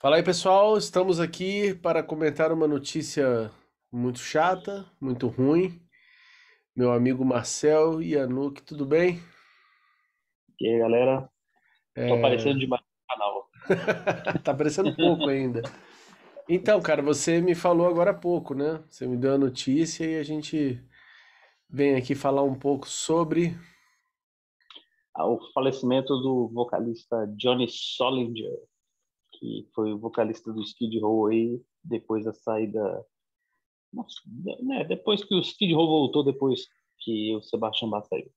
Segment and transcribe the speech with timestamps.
[0.00, 0.76] Fala aí, pessoal.
[0.78, 3.50] Estamos aqui para comentar uma notícia
[3.90, 5.80] muito chata, muito ruim.
[6.76, 9.20] Meu amigo Marcel e Anuk, tudo bem?
[10.60, 11.28] E aí, galera?
[12.06, 13.48] Tô É, aparecendo demais no canal.
[14.44, 15.62] Tá parecendo pouco ainda.
[16.48, 18.82] Então, cara, você me falou agora há pouco, né?
[18.88, 20.82] Você me deu a notícia e a gente
[21.68, 23.56] vem aqui falar um pouco sobre.
[25.14, 28.58] Ah, O falecimento do vocalista Johnny Solinger,
[29.38, 33.06] que foi o vocalista do Skid Row aí, depois da saída.
[33.92, 34.16] Nossa,
[34.62, 36.62] né, depois que o Skid Row voltou, depois
[37.00, 38.30] que o Sebastian Bach saiu.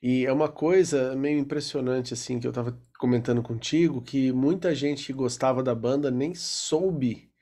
[0.00, 5.06] E é uma coisa meio impressionante, assim, que eu tava comentando contigo, que muita gente
[5.06, 7.32] que gostava da banda nem soube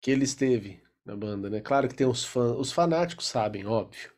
[0.00, 1.60] que ele esteve na banda, né?
[1.60, 4.12] Claro que tem os fãs, os fanáticos sabem, óbvio.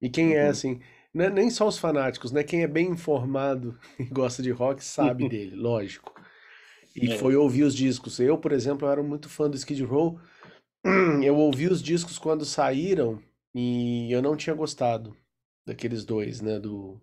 [0.00, 0.48] E quem é Uhum.
[0.48, 0.80] assim,
[1.14, 2.44] não é nem só os fanáticos, né?
[2.44, 6.11] Quem é bem informado e gosta de rock sabe dele, lógico.
[6.94, 7.18] E É.
[7.18, 8.18] foi ouvir os discos.
[8.20, 10.18] Eu, por exemplo, eu era muito fã do Skid Row.
[11.24, 13.22] Eu ouvi os discos quando saíram
[13.54, 15.16] e eu não tinha gostado
[15.64, 16.58] daqueles dois, né?
[16.58, 17.00] Do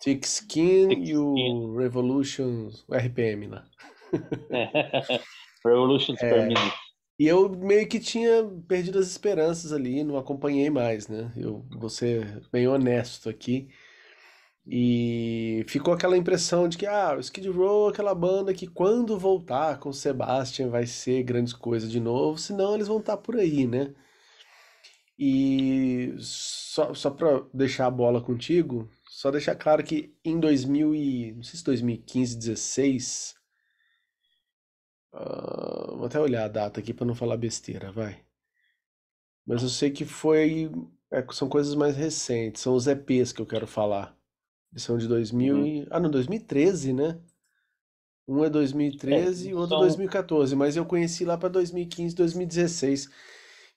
[0.00, 1.16] Thick Skin Thick e Skin.
[1.18, 3.66] o Revolution, o RPM lá.
[5.64, 6.46] Revolutions É.
[6.46, 6.72] Minute.
[7.18, 11.30] E eu meio que tinha perdido as esperanças ali, não acompanhei mais, né?
[11.36, 13.68] Eu vou ser bem honesto aqui.
[14.66, 19.18] E ficou aquela impressão de que, ah, o Skid Row é aquela banda que quando
[19.18, 23.36] voltar com o Sebastian vai ser grandes coisas de novo, senão eles vão estar por
[23.36, 23.94] aí, né?
[25.18, 31.32] E só, só para deixar a bola contigo, só deixar claro que em 2000 e,
[31.34, 33.34] não sei se 2015, 16,
[35.12, 38.24] ah, vou até olhar a data aqui para não falar besteira, vai.
[39.46, 40.70] Mas eu sei que foi,
[41.12, 44.16] é, são coisas mais recentes, são os EPs que eu quero falar.
[44.76, 45.66] São de 2000 Uhum.
[45.66, 47.20] e, ah, não, 2013, né?
[48.26, 53.10] Um é 2013 e o outro são- 2014, mas eu conheci lá para 2015, 2016,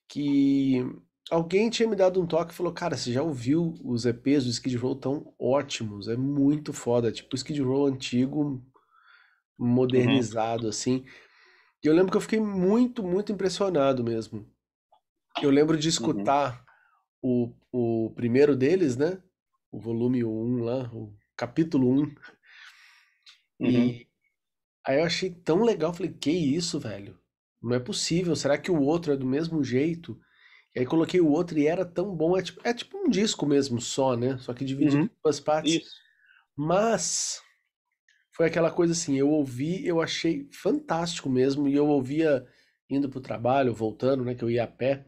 [0.08, 0.86] que
[1.30, 4.50] alguém tinha me dado um toque e falou, cara, você já ouviu os EPs do
[4.50, 8.64] Skid Row tão ótimos, é muito foda, tipo o Skid Row antigo,
[9.58, 11.04] modernizado assim.
[11.84, 14.46] E eu lembro que eu fiquei muito, muito impressionado mesmo.
[15.42, 16.66] Eu lembro de escutar
[17.22, 19.22] o, o primeiro deles, né?
[19.78, 22.02] O volume 1 lá, o capítulo 1.
[23.60, 23.70] Uhum.
[23.70, 24.08] E
[24.84, 27.20] aí eu achei tão legal, falei, que isso, velho?
[27.62, 30.20] Não é possível, será que o outro é do mesmo jeito?
[30.76, 33.46] E aí coloquei o outro e era tão bom, é tipo, é tipo um disco
[33.46, 34.40] mesmo só, né?
[34.40, 35.04] Só que dividido Uhum.
[35.04, 35.76] em duas partes.
[35.76, 35.96] Isso.
[36.56, 37.40] Mas
[38.36, 42.48] foi aquela coisa assim, eu ouvi, eu achei fantástico mesmo, e eu ouvia
[42.90, 45.06] indo pro trabalho, voltando, né, que eu ia a pé,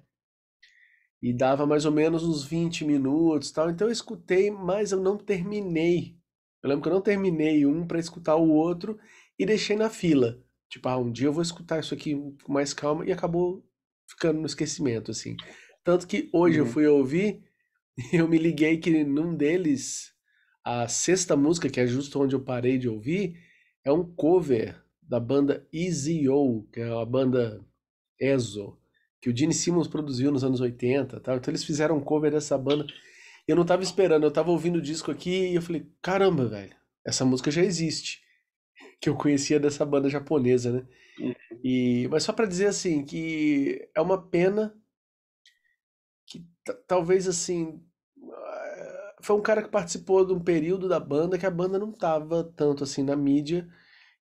[1.22, 3.69] e dava mais ou menos uns 20 minutos, tal.
[3.69, 6.18] Então eu escutei, mas eu não terminei.
[6.63, 8.97] Eu lembro que eu não terminei um para escutar o outro
[9.38, 10.41] e deixei na fila.
[10.69, 13.66] Tipo, ah, um dia eu vou escutar isso aqui com mais calma e acabou
[14.07, 15.35] ficando no esquecimento assim.
[15.84, 16.72] Tanto que hoje eu Uhum.
[16.72, 17.44] fui ouvir
[18.13, 20.13] e eu me liguei que num deles
[20.63, 23.38] a sexta música, que é justo onde eu parei de ouvir,
[23.84, 27.66] é um cover da banda EZO, que é a banda
[28.19, 28.78] EZO,
[29.22, 31.38] que o Gene Simmons produziu nos anos 80, tal.
[31.38, 32.85] Então eles fizeram um cover dessa banda.
[33.47, 36.75] Eu não tava esperando, eu tava ouvindo o disco aqui e eu falei, caramba, velho,
[37.06, 38.22] essa música já existe.
[39.02, 40.88] Que eu conhecia dessa banda japonesa, né?
[41.63, 44.74] E, mas só pra dizer assim, que é uma pena
[46.25, 47.81] que ta- talvez assim
[48.22, 51.91] eh, foi um cara que participou de um período da banda que a banda não
[51.91, 53.68] estava tanto assim na mídia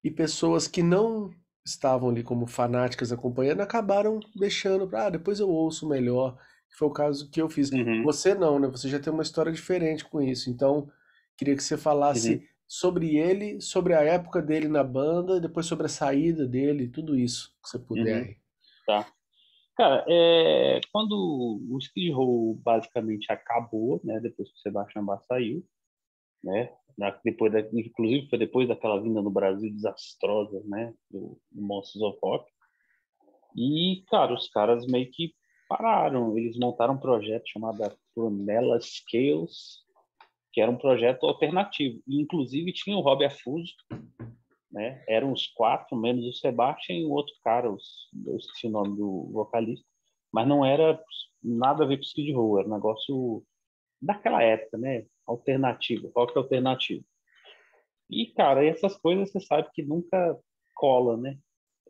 [0.04, 1.30] e pessoas que não
[1.68, 6.36] estavam ali como fanáticas acompanhando acabaram deixando para ah, depois eu ouço melhor.
[6.70, 7.70] que Foi o caso que eu fiz.
[7.70, 8.02] Uhum.
[8.04, 8.68] Você não, né?
[8.68, 10.50] Você já tem uma história diferente com isso.
[10.50, 10.90] Então,
[11.36, 12.42] queria que você falasse Uhum.
[12.66, 17.50] sobre ele, sobre a época dele na banda, depois sobre a saída dele, tudo isso
[17.62, 18.28] que você puder.
[18.28, 18.34] Uhum.
[18.86, 19.12] Tá.
[19.76, 21.12] Cara, é, quando
[21.70, 25.64] o Skid Row basicamente acabou, né, depois que o Sebastian Bach saiu,
[26.42, 26.70] né,
[27.24, 32.18] depois da, inclusive foi depois daquela vinda no Brasil desastrosa, né, do, do Monsters of
[32.22, 32.50] Rock,
[33.56, 35.32] e, cara, os caras meio que
[35.68, 37.82] pararam, eles montaram um projeto chamado
[38.14, 39.84] Prunella Scales,
[40.52, 43.74] que era um projeto alternativo, e inclusive tinha o Robbie Affuso,
[44.70, 45.02] né?
[45.08, 48.96] Eram os quatro, menos o Sebastian e o outro cara, os, eu esqueci o nome
[48.96, 49.86] do vocalista,
[50.32, 51.00] mas não era
[51.42, 53.42] nada a ver com o Skid Row, era um negócio
[54.00, 55.04] daquela época, né?
[55.26, 57.04] Alternativo, rock alternativo.
[58.10, 60.38] E, cara, essas coisas você sabe que nunca
[60.74, 61.38] cola, né?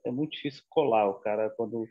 [0.05, 1.87] É muito difícil colar o cara quando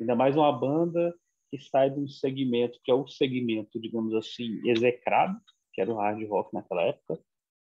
[0.00, 1.14] ainda mais uma banda
[1.50, 5.38] que sai de um segmento que é o segmento, digamos assim, execrado,
[5.72, 7.20] que era o hard rock naquela época,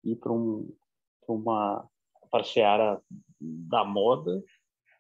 [0.04, 0.70] e para um,
[1.26, 1.90] pra uma
[2.32, 3.02] para seara
[3.40, 4.44] da moda.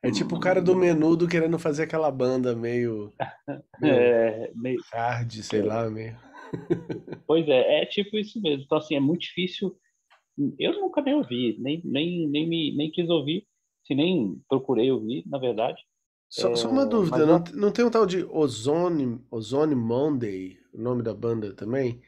[0.01, 3.11] É tipo o cara do menudo querendo fazer aquela banda meio,
[3.81, 6.17] meio, É, meio, hard, sei lá, meio.
[7.27, 8.63] Pois é, é tipo isso mesmo.
[8.63, 9.75] Então, assim, é muito difícil.
[10.57, 13.45] Eu nunca nem ouvi, nem, nem, nem, me, nem quis ouvir,
[13.85, 15.81] se nem procurei ouvir, na verdade.
[16.29, 20.57] Só, só uma É, dúvida, não, eu, não tem um tal de Ozone, Ozone Monday,
[20.73, 21.99] o nome da banda também?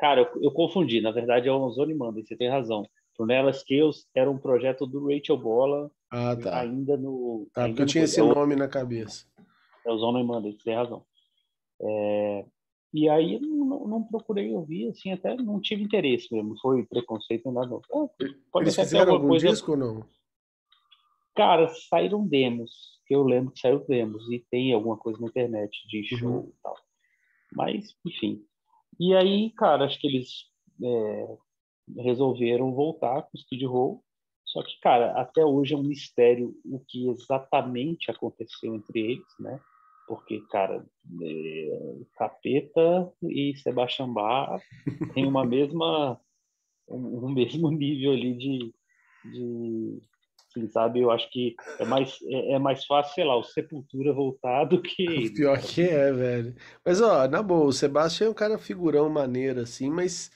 [0.00, 1.00] cara, eu, eu confundi.
[1.00, 2.84] Na verdade, é o Ozone Monday, você tem razão.
[3.16, 6.60] Prunella Scales era um projeto do Rachel Bola, Ah, tá.
[6.60, 7.48] ainda no.
[7.54, 8.12] Tá, porque Ainda eu no tinha coisa.
[8.12, 9.26] esse É nome na cabeça.
[9.86, 11.04] é o Ozone Monday, você tem razão.
[11.80, 12.44] É,
[12.92, 16.58] e aí não, não, procurei ouvir, assim, até não tive interesse mesmo.
[16.60, 17.76] Foi preconceito, nada.
[17.92, 18.06] Ah,
[18.50, 19.48] pode Eles fizeram alguma algum coisa.
[19.48, 20.06] disco ou não?
[21.36, 22.98] Cara, saíram demos.
[23.08, 26.18] Eu lembro que saíram demos e tem alguma coisa na internet de Uhum.
[26.18, 26.76] show e tal.
[27.52, 28.44] Mas, enfim.
[28.98, 30.46] E aí, cara, acho que eles
[30.82, 31.36] é,
[31.98, 34.02] resolveram voltar com o Skid Row.
[34.44, 39.60] Só que, cara, até hoje é um mistério o que exatamente aconteceu entre eles, né?
[40.08, 40.82] Porque, cara,
[41.22, 44.62] é, Capeta e Sebastian Bach
[45.12, 46.18] têm uma mesma,
[46.88, 48.74] um, mesmo nível ali de,
[49.30, 50.02] de
[50.48, 51.00] assim, sabe?
[51.00, 54.80] Eu acho que é mais, é, é mais fácil, sei lá, o Sepultura voltar do
[54.80, 56.54] que Pior que é, velho.
[56.84, 60.30] Mas, ó, na boa, o Sebastião é um cara figurão maneiro, assim, mas,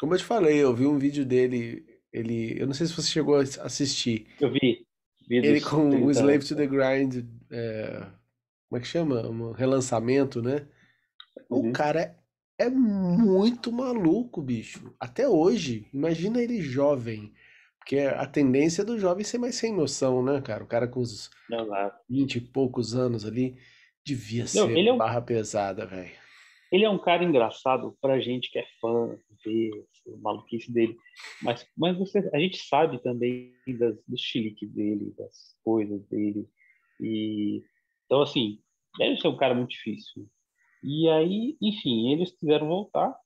[0.00, 3.08] como eu te falei, eu vi um vídeo dele, ele, eu não sei se você
[3.08, 4.84] chegou a assistir, Eu vi,
[5.28, 8.19] vi ele com o 30 Slave to the Grind, é,
[8.70, 9.28] como é que chama?
[9.28, 10.68] Um relançamento, né?
[11.48, 11.72] O Uhum.
[11.72, 12.16] cara
[12.56, 14.94] é muito maluco, bicho.
[15.00, 15.88] Até hoje.
[15.92, 17.32] Imagina ele jovem.
[17.80, 20.62] Porque a tendência do jovem é ser mais sem noção, né, cara?
[20.62, 21.98] O cara com os Não, lá.
[22.08, 23.56] 20 e poucos anos ali
[24.06, 26.12] devia Não, ser ele é um, barra pesada, velho.
[26.70, 29.70] ele é um cara engraçado pra gente que é fã, ver
[30.06, 30.96] a maluquice dele.
[31.42, 36.46] Mas, mas você, a gente sabe também das, dos chiliques dele, das coisas dele.
[37.00, 37.62] E,
[38.10, 38.58] então, assim,
[38.98, 40.26] deve ser um cara muito difícil.
[40.82, 43.16] E aí, enfim, eles quiseram voltar,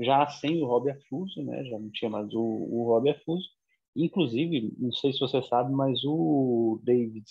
[0.00, 1.62] já sem o Robbie Afuso, né?
[1.66, 3.46] Já não tinha mais o, o Robbie Afuso.
[3.94, 7.26] Inclusive, não sei se você sabe, mas o David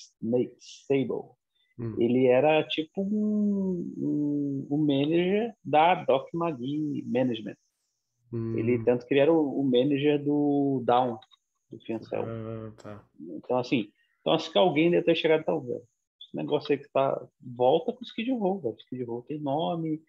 [0.60, 1.32] Sable,
[1.80, 1.96] Hum.
[2.00, 7.58] ele era tipo um, um, um manager da Doc Magui Management.
[8.32, 8.86] Ele, Hum.
[8.86, 11.18] tanto que ele era o, o manager do Down,
[11.72, 12.26] do Fiancel.
[12.28, 13.06] Ah, tá.
[13.20, 13.90] Então, assim,
[14.20, 15.82] então acho que alguém deve ter chegado tal, velho.
[15.82, 15.91] Esse
[16.34, 17.22] negócio aí que tá.
[17.40, 18.76] Volta pro Skid Row, velho.
[18.80, 20.02] Skid Row tem nome,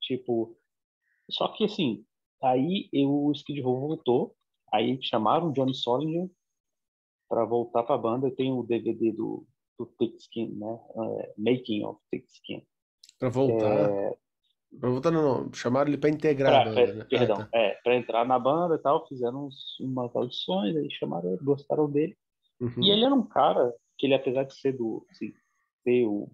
[0.00, 0.56] tipo.
[1.30, 2.04] Só que, assim,
[2.42, 4.34] aí eu, o Skid Row voltou,
[4.72, 6.28] aí chamaram o Johnny Solinger
[7.28, 8.26] para voltar pra banda.
[8.26, 9.46] Eu tenho o DVD do,
[9.78, 10.80] do Thick Skin, né?
[10.96, 12.66] É, Making of Thick Skin.
[13.18, 13.90] Pra voltar.
[14.78, 15.52] Pra voltar, não, não.
[15.52, 17.02] Chamaram ele pra integrar a Pra, banda, né?
[17.02, 17.48] Ah, perdão, tá.
[17.54, 21.90] é, pra entrar na banda e tal, fizeram uns, umas audições, aí chamaram ele, gostaram
[21.90, 22.16] dele.
[22.60, 22.82] Uhum.
[22.82, 25.32] E ele era um cara que ele, apesar de ser do, assim,
[25.84, 26.30] ter o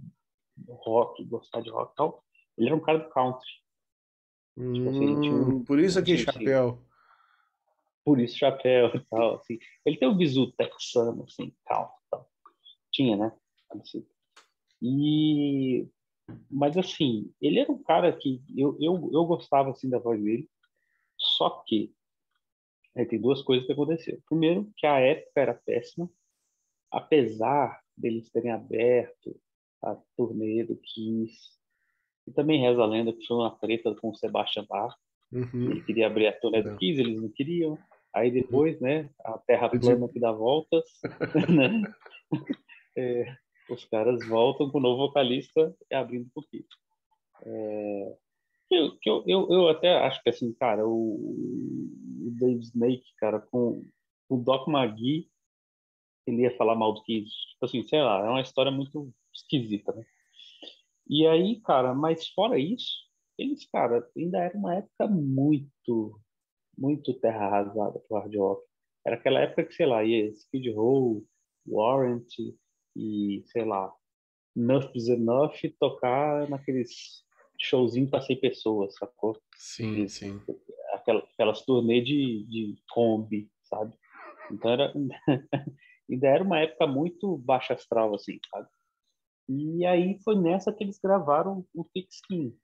[0.69, 2.25] rock, gostar de rock e tal,
[2.56, 3.50] ele era um cara do country.
[4.72, 6.82] Tipo assim, tinha um, Hum, por isso aqui, tinha, assim, chapéu.
[8.04, 9.58] por isso chapéu e tal, assim.
[9.84, 12.00] Ele tem o bizu texano, assim, e tal.
[12.93, 13.32] Tinha, né?
[13.70, 14.06] Assim.
[14.81, 15.88] E,
[16.50, 20.49] mas assim, ele era um cara que eu, eu, eu gostava, assim, da voz dele,
[21.19, 21.94] só que
[22.96, 24.20] aí tem duas coisas que aconteceram.
[24.28, 26.10] Primeiro, que a época era péssima,
[26.90, 29.38] apesar deles terem aberto
[29.83, 31.35] a turnê do Kiss,
[32.26, 34.95] e também reza a lenda que foi uma treta com o Sebastian Bach,
[35.33, 35.73] Uhum.
[35.73, 36.76] ele queria abrir a turnê do Não.
[36.76, 37.76] Kiss, eles não queriam,
[38.14, 40.85] aí depois, né, a terra plana que dá voltas,
[41.50, 41.83] né,
[42.97, 43.37] é,
[43.68, 46.68] os caras voltam com o novo vocalista abrindo pro Kiss.
[47.45, 48.16] É,
[48.71, 53.85] eu, eu, eu, eu até acho que assim, cara, o, o Dave Snake, cara, com
[54.28, 55.28] o Doc Magui,
[56.26, 57.30] ele ia falar mal do Kiss.
[57.50, 60.05] Tipo assim, sei lá, é uma história muito esquisita, né?
[61.09, 63.07] E aí, cara, mas fora isso,
[63.38, 66.21] eles, cara, ainda era uma época muito,
[66.76, 68.66] muito terra arrasada pro hard rock.
[69.07, 71.25] Era aquela época que, sei lá, ia Skid Row,
[71.66, 72.26] Warrant
[72.97, 73.93] e, sei lá,
[74.57, 77.23] Enough is Enough tocar naqueles
[77.61, 79.38] showzinhos para 100 pessoas, sacou?
[79.57, 80.40] Sim, sim.
[80.95, 83.95] Aquela, aquelas turnê de, de Kombi, sabe?
[84.50, 84.93] Então era,
[86.11, 88.69] ainda era uma época muito baixa astral, assim, sabe?
[89.48, 92.56] E aí foi nessa que eles gravaram o Thick Skin.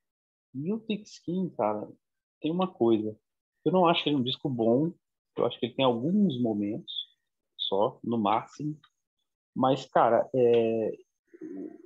[0.54, 1.88] E o Thick Skin, cara,
[2.40, 3.16] tem uma coisa.
[3.64, 4.92] Eu não acho ele um disco bom.
[5.36, 6.92] Eu acho que ele tem alguns momentos
[7.56, 8.78] só, no máximo.
[9.54, 10.98] Mas, cara, é,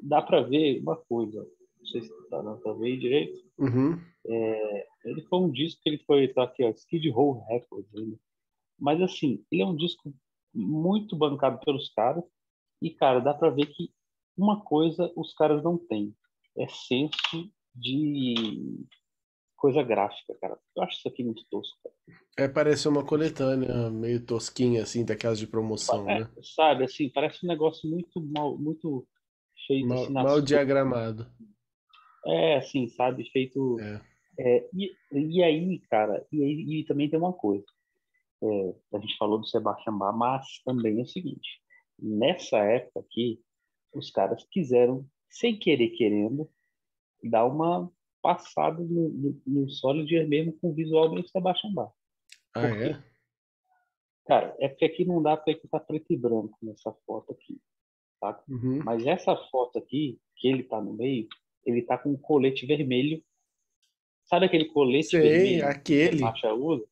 [0.03, 1.47] dá pra ver uma coisa.
[1.79, 3.45] Não sei se tá dando pra ver direito.
[3.59, 4.01] Uhum.
[4.27, 7.93] É, ele foi um disco que ele foi, tá aqui, ó, Skid Row Records.
[7.95, 8.19] Ele.
[8.79, 10.13] Mas, assim, ele é um disco
[10.55, 12.25] muito bancado pelos caras.
[12.83, 13.91] E, cara, dá pra ver que
[14.37, 16.15] uma coisa os caras não têm.
[16.57, 18.85] É senso de
[19.57, 20.59] coisa gráfica, cara.
[20.77, 21.77] Eu acho isso aqui muito tosco.
[21.83, 22.21] Cara.
[22.39, 26.31] É, parece uma coletânea meio tosquinha, assim, daquelas de promoção, é, né?
[26.55, 29.07] Sabe, assim, parece um negócio muito mal, muito
[29.67, 31.27] feito Mal, assim, mal diagramado.
[32.27, 33.79] É, assim, sabe, feito...
[33.81, 34.01] É.
[34.39, 37.65] É, e, e aí, cara, e, aí, e também tem uma coisa.
[38.43, 41.63] É, a gente falou do Sebastião Bach, mas também é o seguinte.
[41.99, 43.41] Nessa época aqui,
[43.99, 46.49] os caras quiseram, sem querer querendo,
[47.23, 47.91] dar uma
[48.23, 51.93] passada no, no, no Solid mesmo com o visual meio Sebastião Bach.
[52.55, 52.85] Ah, Por quê?
[52.85, 53.03] é?
[54.27, 57.61] Cara, é porque aqui não dá porque aqui tá preto e branco nessa foto aqui,
[58.21, 58.43] tá?
[58.49, 58.83] Uhum.
[58.85, 61.29] Mas essa foto aqui, que ele tá no meio,
[61.65, 63.23] ele tá com um colete vermelho.
[64.25, 66.21] Sabe aquele colete Sei, vermelho que a aquele.
[66.21, 66.85] Marcha usa?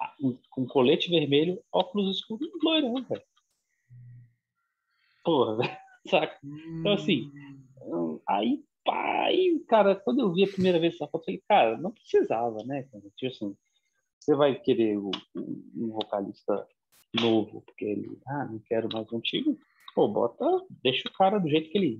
[0.00, 3.22] Ah, um- Com colete vermelho, óculos escuros e loirão, velho.
[5.22, 5.76] Porra, velho.
[6.08, 6.36] Saca?
[6.42, 7.30] Então, assim,
[7.82, 11.42] Hum, Aí, pá, aí, cara, quando eu vi a primeira vez essa foto, eu falei,
[11.48, 12.82] cara, não precisava, né?
[13.16, 13.56] Tipo assim,
[14.20, 16.66] você vai querer o- um vocalista
[17.18, 19.58] novo, porque ele, ah, não quero mais um antigo.
[19.94, 20.44] Pô, bota,
[20.82, 21.98] deixa o cara do jeito que ele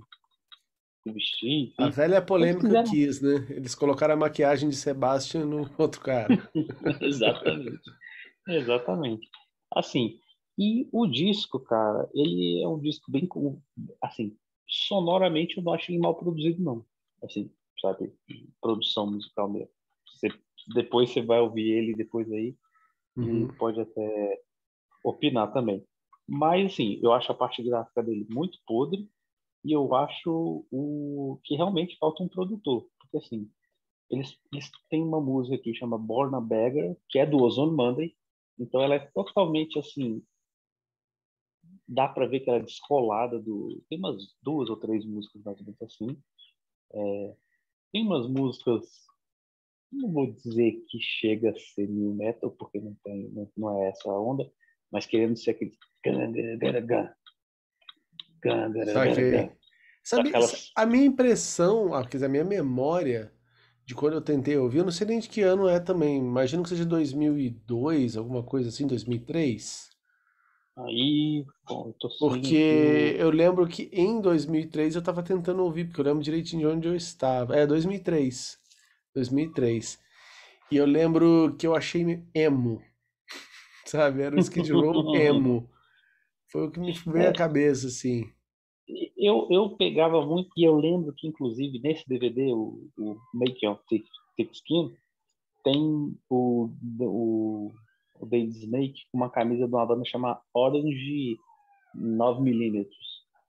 [1.06, 3.46] vestir, A velha polêmica quis, né?
[3.48, 6.50] Eles colocaram a maquiagem de Sebastian no outro cara.
[7.00, 7.80] Exatamente.
[8.46, 9.28] Exatamente.
[9.74, 10.18] Assim,
[10.60, 13.26] e o disco, cara, ele é um disco bem,
[14.02, 14.36] assim,
[14.68, 16.84] sonoramente eu não acho ele mal produzido, não.
[17.22, 17.50] Assim,
[17.80, 18.12] sabe,
[18.60, 19.70] produção musical mesmo.
[20.06, 20.28] Você,
[20.74, 22.54] depois você vai ouvir ele depois aí
[23.16, 23.48] Uhum.
[23.48, 24.42] e pode até
[25.04, 25.84] opinar também.
[26.28, 29.08] Mas, assim, eu acho a parte gráfica dele muito podre
[29.64, 32.86] e eu acho o que realmente falta um produtor.
[33.00, 33.50] Porque, assim,
[34.10, 38.14] eles, eles têm uma música que chama Born a Beggar, que é do Ozone Monday.
[38.58, 40.22] Então, ela é totalmente, assim,
[41.90, 43.82] dá para ver que ela é descolada do...
[43.88, 46.16] Tem umas duas ou três músicas mais ou menos assim.
[46.92, 47.34] É,
[47.92, 48.86] tem umas músicas
[49.92, 53.88] não vou dizer que chega a ser new metal, porque não, tem, não, não é
[53.88, 54.48] essa a onda,
[54.90, 55.76] mas querendo ser aquele.
[58.92, 59.50] Saquei.
[60.02, 63.32] Sabe, Aquelas- a minha impressão, ah, quer dizer, a minha memória
[63.84, 66.62] de quando eu tentei ouvir, eu não sei nem de que ano é também, imagino
[66.62, 69.90] que seja 2002, alguma coisa assim, 2003.
[70.86, 76.04] Aí, bom, eu Porque eu lembro que em 2003 eu tava tentando ouvir, porque eu
[76.04, 77.56] lembro direitinho de onde eu estava.
[77.56, 78.58] É, 2003.
[79.14, 79.98] 2003.
[80.70, 82.80] E eu lembro que eu achei emo,
[83.84, 84.22] sabe?
[84.22, 85.68] Era um Skid Row emo.
[86.50, 88.30] Foi o que me veio à cabeça, assim.
[89.16, 93.16] Eu, eu pegava muito, e eu lembro que, inclusive, nesse DVD, o, o
[93.88, 94.04] Thick,
[94.36, 94.92] Thick Skin,
[95.62, 96.70] tem o,
[97.00, 97.70] o,
[98.20, 101.36] o David Snake com uma camisa de uma banda chamada Orange
[101.96, 102.86] 9mm,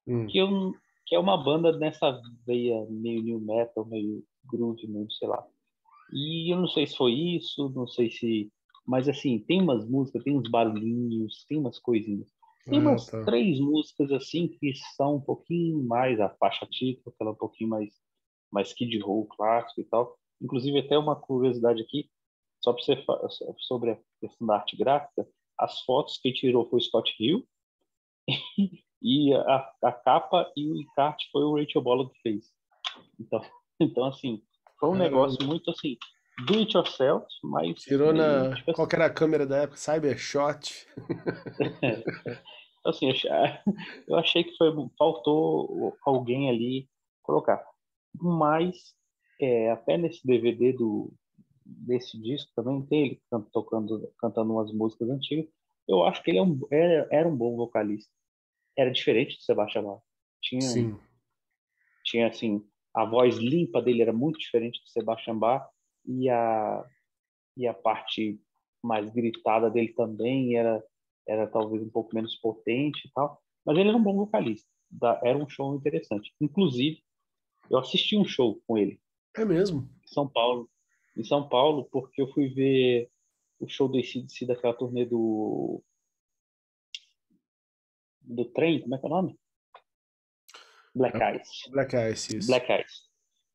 [0.08, 0.26] Hum.
[0.26, 0.74] que, eu,
[1.06, 5.46] que é uma banda nessa veia meio new metal, meio groove, meio sei lá.
[6.12, 8.52] E eu não sei se foi isso, não sei se.
[8.86, 12.28] Mas assim, tem umas músicas, tem uns barulhinhos, tem umas coisinhas.
[12.66, 13.24] Tem Ah, umas tá.
[13.26, 17.94] três músicas assim que são um pouquinho mais a faixa típica, aquela um pouquinho mais,
[18.52, 20.18] mais Kid Roll clássico e tal.
[20.42, 22.10] Inclusive, até uma curiosidade aqui,
[22.62, 23.28] só para você fa-
[23.60, 25.28] sobre a questão da arte gráfica,
[25.60, 27.46] as fotos que tirou foi o Scott Hill
[29.02, 32.46] e a, a capa e o encarte foi o Rachel Bola que fez.
[33.20, 33.42] Então,
[33.80, 34.42] então assim,
[34.80, 35.10] foi um Caramba.
[35.10, 35.98] negócio muito assim,
[36.46, 38.56] do it yourself, mas Tirou na.
[38.56, 39.78] tipo assim, Qual era a câmera da época?
[39.78, 40.88] Cybershot.
[42.86, 43.30] assim, eu achei,
[44.08, 46.88] eu achei que foi, faltou alguém ali
[47.24, 47.64] colocar.
[48.20, 48.96] Mas
[49.40, 51.14] é, até nesse DVD do
[51.78, 55.48] desse disco também tem ele can- tocando, cantando umas músicas antigas.
[55.88, 58.12] Eu acho que ele é um, era, era um bom vocalista.
[58.78, 60.02] Era diferente do Sebastião Bach.
[60.42, 61.00] Tinha, Sim.
[62.06, 65.68] tinha assim, a voz limpa dele era muito diferente do Sebastian Bach
[66.06, 66.86] e a
[67.58, 68.40] e a parte
[68.82, 70.84] mais gritada dele também era
[71.28, 74.68] era talvez um pouco menos potente e tal, mas ele era um bom vocalista.
[75.24, 76.34] Era um show interessante.
[76.42, 77.04] Inclusive,
[77.70, 79.00] eu assisti um show com ele
[79.38, 79.88] É mesmo.
[80.04, 80.70] em São Paulo,
[81.16, 83.10] em São Paulo, porque eu fui ver
[83.60, 85.84] o show do AC/DC daquela turnê do
[88.22, 89.40] do trem, como é que é o nome?
[90.96, 91.50] Black Eyes.
[91.70, 92.48] Black Eyes, isso.
[92.48, 93.10] Black Eyes.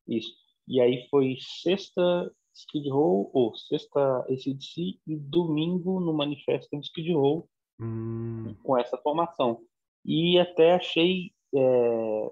[0.07, 0.35] Isso.
[0.67, 7.13] E aí foi sexta Skid Row, ou sexta ACDC, e domingo no manifesto do Skid
[7.13, 7.47] Row
[7.79, 9.61] Hum, com essa formação.
[10.03, 12.29] E até achei é,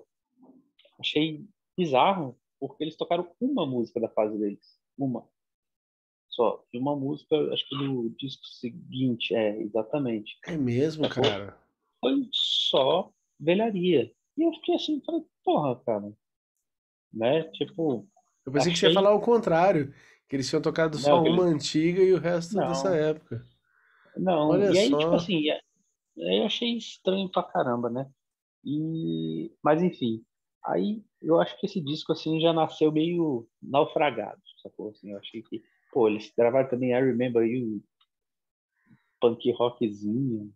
[1.00, 1.46] achei
[1.78, 4.80] bizarro, porque eles tocaram uma música da fase deles.
[4.98, 5.28] Uma.
[6.30, 6.64] Só.
[6.74, 10.38] E uma música, acho que do disco seguinte, é, exatamente.
[10.46, 11.24] é mesmo, Sacou?
[11.24, 11.58] cara.
[12.00, 14.12] foi só velharia.
[14.38, 16.14] E eu fiquei assim, falei, porra, cara.
[17.14, 17.44] Né?
[17.52, 18.08] Tipo.
[18.46, 18.74] Eu pensei achei...
[18.74, 19.94] que você ia falar o contrário.
[20.28, 21.56] Que eles tinham tocado só não, uma ele...
[21.56, 22.68] antiga e o resto não.
[22.68, 23.46] dessa época.
[24.18, 24.98] Não, Olha e aí, só.
[24.98, 25.44] tipo assim,
[26.18, 28.10] eu achei estranho pra caramba, né?
[28.64, 29.52] E...
[29.64, 30.24] Mas enfim,
[30.66, 34.90] aí eu acho que esse disco assim já nasceu meio naufragado, sacou?
[34.90, 37.82] Assim, eu achei que, pô, eles gravaram também I Remember You,
[39.20, 40.54] punk rockzinho.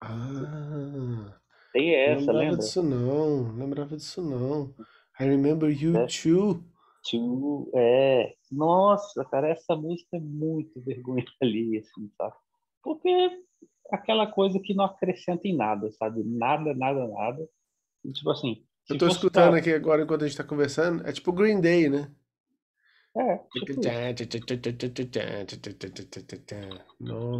[0.00, 1.38] Ah.
[1.72, 2.56] Tem essa, lembrava lembra?
[2.56, 4.74] disso não, lembrava disso não.
[5.20, 6.06] I Remember You é.
[6.06, 6.62] Too.
[7.10, 8.34] Too, é.
[8.50, 12.34] Nossa, cara, essa música é muito vergonha ali, assim, sabe?
[12.82, 13.42] Porque
[13.90, 16.22] aquela coisa que não acrescenta em nada, sabe?
[16.24, 17.48] Nada, nada, nada.
[18.04, 18.64] E, tipo assim.
[18.88, 21.06] Eu tô escutando aqui agora enquanto a gente tá conversando.
[21.06, 22.10] É tipo Green Day, né?
[23.16, 23.38] É.
[23.38, 23.80] Tipo...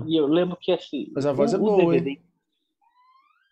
[0.09, 1.13] E eu lembro que assim.
[1.15, 2.11] Mas a voz o, é boa, DVD...
[2.11, 2.23] hein?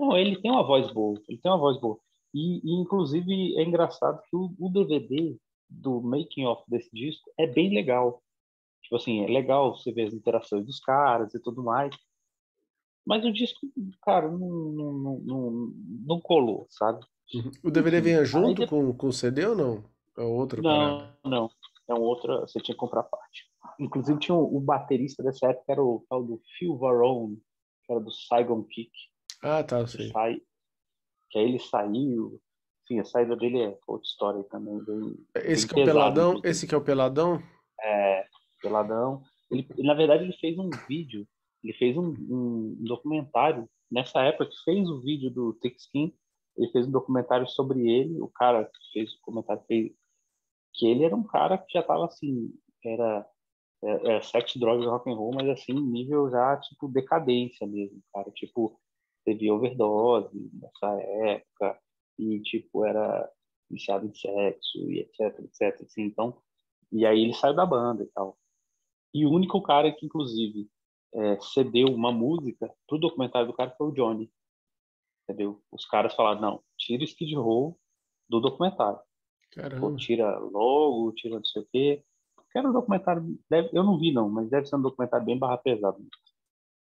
[0.01, 1.21] Não, ele tem uma voz boa.
[1.29, 1.99] Ele tem uma voz boa.
[2.33, 5.37] E, e inclusive, é engraçado que o, o DVD
[5.71, 8.23] do making of desse disco é bem legal.
[8.83, 11.95] Tipo assim, é legal você ver as interações dos caras e tudo mais.
[13.07, 13.61] Mas o disco,
[14.03, 15.73] cara, não, não, não,
[16.07, 17.05] não colou, sabe?
[17.33, 17.51] Uhum.
[17.63, 19.85] O DVD vinha junto Aí, com, com o CD ou não?
[20.17, 21.19] É outra Não, parada?
[21.25, 21.51] não.
[21.89, 23.45] É um outra, você tinha que comprar parte.
[23.79, 27.37] Inclusive tinha o, o baterista dessa época, era o tal do Phil Varone,
[27.85, 28.91] que era do Saigon Kick.
[29.43, 30.09] Ah, tá, eu sei.
[30.09, 30.41] Sai,
[31.31, 32.41] que aí ele saiu.
[32.85, 34.79] Enfim, a saída dele é outra história também.
[34.85, 36.41] Bem, esse bem que é o peladão?
[36.45, 37.43] Esse que é o peladão?
[37.81, 38.27] É,
[38.63, 39.23] peladão.
[39.51, 41.27] Ele, na verdade, ele fez um vídeo
[41.65, 46.15] ele fez um, um, documentário nessa época que fez o vídeo do Thick Skin.
[46.57, 48.21] Ele fez um documentário sobre ele.
[48.21, 49.93] O cara que fez o comentário fez
[50.75, 52.53] que ele era um cara que já estava assim,
[52.85, 53.27] era,
[53.83, 58.31] era, era sexo, drogas, rock and roll, mas assim nível já tipo decadência mesmo, cara.
[58.33, 58.79] Tipo
[59.25, 61.79] teve overdose nessa época
[62.19, 63.31] e tipo era
[63.71, 65.83] viciado em sexo e etc, etc.
[65.83, 66.37] Assim, então
[66.93, 68.37] e aí ele saiu da banda e tal.
[69.13, 70.69] E o único cara que inclusive
[71.15, 74.31] é, cedeu uma música pro documentário do cara foi o Johnny.
[75.25, 75.63] Entendeu?
[75.73, 77.79] Os caras falaram, não, tira o Skid Row
[78.29, 78.99] do documentário.
[79.81, 82.05] Pô, tira logo, tira não sei o quê.
[82.51, 85.39] Que era um documentário, deve, eu não vi não, mas deve ser um documentário bem
[85.39, 85.99] barra pesado.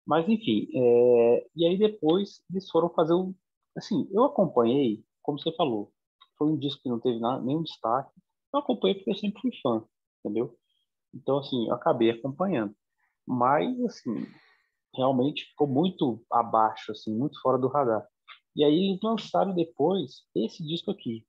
[0.05, 3.33] Mas enfim, é, e aí depois eles foram fazer um,
[3.75, 5.91] assim, eu acompanhei, como você falou,
[6.37, 8.11] foi um disco que não teve nada, nenhum destaque.
[8.53, 9.83] Eu acompanhei porque eu sempre fui fã,
[10.19, 10.55] entendeu?
[11.13, 12.75] Então assim, eu acabei acompanhando
[13.27, 14.25] mas assim
[14.95, 18.07] realmente ficou muito abaixo, assim, muito fora do radar.
[18.57, 21.23] E aí eles lançaram depois esse disco aqui,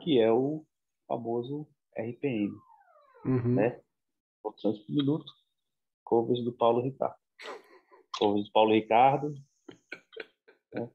[0.00, 0.64] que é o
[1.06, 2.56] famoso RPM,
[3.26, 3.54] uhum.
[3.54, 3.82] né?
[4.42, 5.30] Opções por minuto,
[6.02, 7.18] covers do Paulo Ricardo.
[8.18, 9.34] Covers do Paulo Ricardo.
[10.72, 10.90] Né?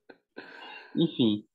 [0.96, 1.48] Enfim,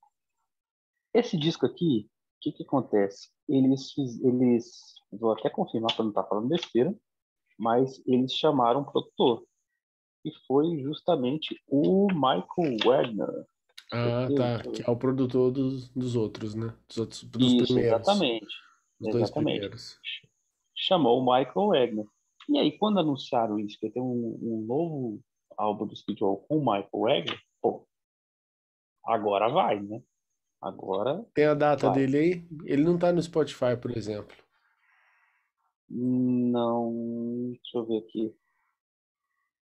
[1.13, 3.31] esse disco aqui, o que que acontece?
[3.49, 6.97] Eles, eles, vou até confirmar para não estar tá falando besteira,
[7.59, 9.45] mas eles chamaram um produtor.
[10.23, 13.45] E foi justamente o Michael Wagner.
[13.93, 14.71] Ah, tá.
[14.71, 16.75] Que é o produtor dos, dos outros, né?
[16.87, 18.01] Dos outros dos Isso, primeiros.
[18.01, 18.55] exatamente.
[18.99, 19.59] Dos exatamente.
[19.59, 19.99] primeiros.
[20.75, 22.05] Chamou o Michael Wagner.
[22.49, 25.19] E aí, quando anunciaram isso, que ia ter um, um novo
[25.55, 27.87] álbum do Speed com o Michael Wagner, pô,
[29.05, 30.01] agora vai, né?
[30.59, 31.23] Agora.
[31.33, 31.99] Tem a data vai.
[31.99, 32.47] dele aí?
[32.65, 34.35] Ele não tá no Spotify, por exemplo.
[35.89, 38.35] Não, deixa eu ver aqui.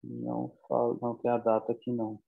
[0.05, 0.53] Não,
[1.01, 2.21] não tem a data aqui não.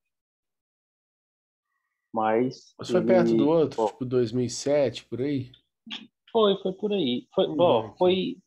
[2.12, 2.74] Mas.
[2.78, 3.06] Mas foi ele...
[3.06, 5.52] perto do outro, ó, tipo 2007, por aí?
[6.30, 7.26] Foi, foi por aí.
[7.34, 8.38] Foi, hum, ó, foi.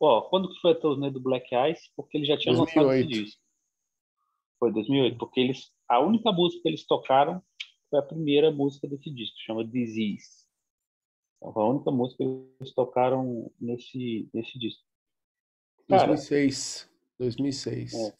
[0.00, 1.90] Ó, quando que foi a turnê do Black Ice?
[1.96, 2.86] Porque ele já tinha 2008.
[2.86, 3.42] lançado esse disco.
[4.58, 5.72] Foi 2008, porque eles.
[5.88, 7.42] A única música que eles tocaram
[7.90, 10.46] foi a primeira música desse disco, chama Disease.
[11.40, 14.82] Foi a única música que eles tocaram nesse, nesse disco.
[15.88, 16.90] Cara, 2006.
[17.18, 17.94] 2006.
[17.94, 18.14] É.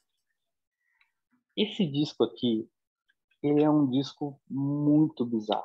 [1.56, 2.68] Esse disco aqui,
[3.48, 5.64] ele é um disco muito bizarro.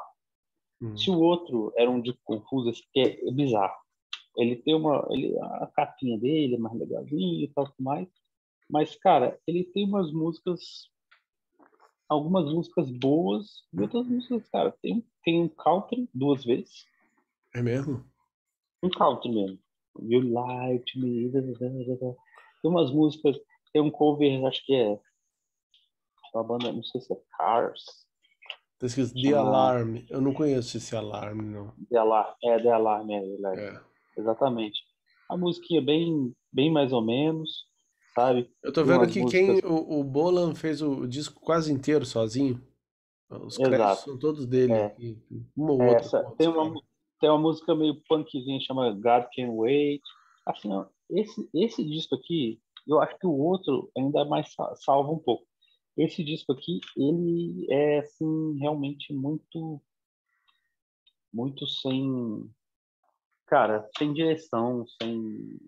[0.82, 0.98] Hum.
[0.98, 3.76] Se o outro era um disco confuso, esse aqui é, é bizarro.
[4.38, 5.08] Ele tem uma.
[5.12, 8.08] Ele, a capinha dele é mais legalzinha e tal, mais.
[8.70, 10.90] Mas, cara, ele tem umas músicas.
[12.08, 14.74] Algumas músicas boas e outras músicas, cara.
[14.82, 16.86] Tem, tem um country duas vezes.
[17.54, 18.04] É mesmo?
[18.84, 19.60] Um country mesmo.
[20.00, 21.30] You to Me.
[21.30, 23.40] Tem umas músicas,
[23.74, 25.00] tem um cover, acho que é
[26.34, 27.84] uma banda, não sei se é Cars.
[28.80, 29.98] Tá escrito The Alarm.
[30.10, 31.74] Eu não conheço esse alarme, não.
[31.90, 33.82] The Alarm, é The Alarm, é, é.
[34.18, 34.80] Exatamente.
[35.30, 37.66] A musiquinha bem, bem mais ou menos,
[38.16, 38.52] sabe?
[38.64, 39.62] Eu tô vendo aqui músicas...
[39.62, 42.62] quem o, o Bolan fez o disco quase inteiro sozinho.
[43.30, 44.74] Os créditos são todos dele.
[44.74, 44.96] É.
[45.56, 46.82] uma ou outra Essa, com tem, uma,
[47.20, 50.02] tem uma música meio punkzinha chama God Can Wait.
[50.46, 54.76] Assim, ó, esse, esse disco aqui, eu acho que o outro ainda é mais sa-
[54.76, 55.46] salva um pouco.
[55.98, 59.82] Esse disco aqui, ele é assim, realmente muito
[61.34, 62.50] muito sem
[63.48, 65.60] cara, sem direção, sem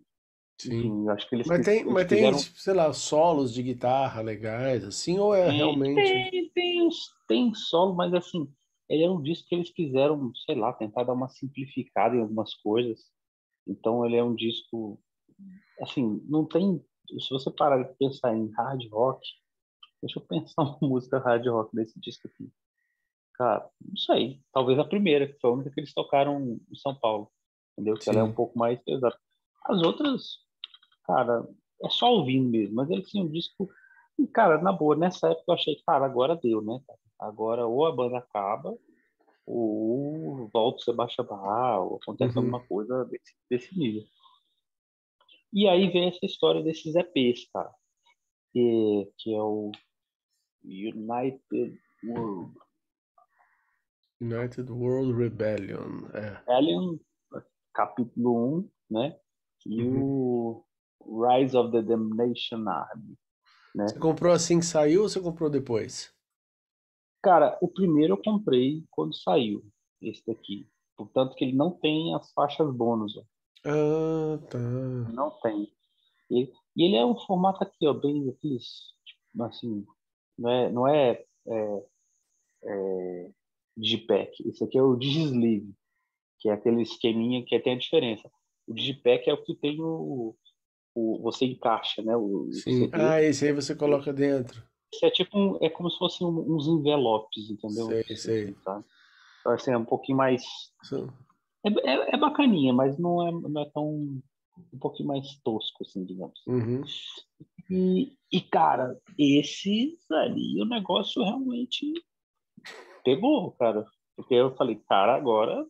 [0.59, 1.09] Sim.
[1.09, 5.19] acho que eles Mas tem, eles mas tem, sei lá, solos de guitarra legais, assim,
[5.19, 6.31] ou é Tem, realmente.
[6.31, 6.89] tem, tem,
[7.27, 8.49] tem solo, mas assim,
[8.87, 12.53] ele é um disco que eles quiseram, sei lá, tentar dar uma simplificada em algumas
[12.55, 13.01] coisas.
[13.67, 14.99] Então ele é um disco,
[15.81, 16.81] assim, não tem.
[17.19, 19.19] Se você parar de pensar em hard rock,
[20.03, 22.51] deixa eu pensar uma música hard rock desse disco aqui.
[23.33, 24.39] Cara, não sei.
[24.53, 27.31] Talvez a primeira, que foi a única que eles tocaram em São Paulo.
[27.71, 27.95] Entendeu?
[27.95, 28.29] Que ela é Sim.
[28.29, 29.17] um pouco mais pesada.
[29.65, 30.37] As outras,
[31.05, 31.47] cara,
[31.81, 32.75] é só ouvindo mesmo.
[32.75, 33.67] Mas ele tinha um disco.
[34.19, 36.79] E, cara, na boa, nessa época eu achei, cara, agora deu, né?
[37.19, 38.77] Agora ou a banda acaba,
[39.45, 42.43] ou volta o Sebastião Barra, ou acontece Uhum.
[42.43, 44.03] alguma coisa desse, desse nível.
[45.51, 47.73] E aí vem essa história desses EPs, cara.
[48.51, 49.71] Que, que é o
[50.63, 52.53] United World
[54.23, 56.07] United World Rebellion.
[56.13, 56.41] É.
[56.47, 56.99] Alien,
[57.73, 59.19] capítulo 1, né?
[59.65, 60.63] E o
[61.01, 63.17] Rise of the Damnation Army.
[63.75, 63.87] Né?
[63.87, 66.13] Você comprou assim que saiu ou você comprou depois?
[67.21, 69.65] Cara, o primeiro eu comprei quando saiu,
[70.01, 70.69] esse daqui.
[70.95, 73.23] Portanto, que ele não tem as faixas bônus, ó.
[73.65, 74.59] Ah, tá.
[74.59, 75.71] não tem.
[76.29, 79.85] E, e ele é um formato aqui, ó, bem aqueles, tipo, assim,
[80.37, 81.83] não é, não é, é,
[82.63, 83.29] é
[83.77, 84.47] Digipack.
[84.47, 85.73] Esse aqui é o Digisleeve,
[86.39, 88.29] que é aquele esqueminha que tem a diferença.
[88.67, 90.35] O Digipack é o que tem o,
[90.95, 92.15] o você encaixa, né?
[92.15, 92.89] O, Sim.
[92.93, 94.63] Ah, esse aí você coloca dentro.
[94.93, 97.87] Esse é tipo um, é como se fossem um- uns envelopes, entendeu?
[97.87, 98.53] Sei, sei.
[98.63, 98.83] Tá?
[99.41, 100.43] Então, assim, é um pouquinho mais
[100.83, 101.11] Isso-
[101.65, 104.21] é, é, é bacaninha, mas não é, não é tão
[104.71, 106.39] um pouquinho mais tosco, assim, digamos.
[106.45, 106.83] Uhum.
[107.69, 111.93] E, e, cara, esse ali, o negócio realmente
[113.03, 113.85] pegou, cara.
[114.15, 115.65] Porque eu falei, cara, agora,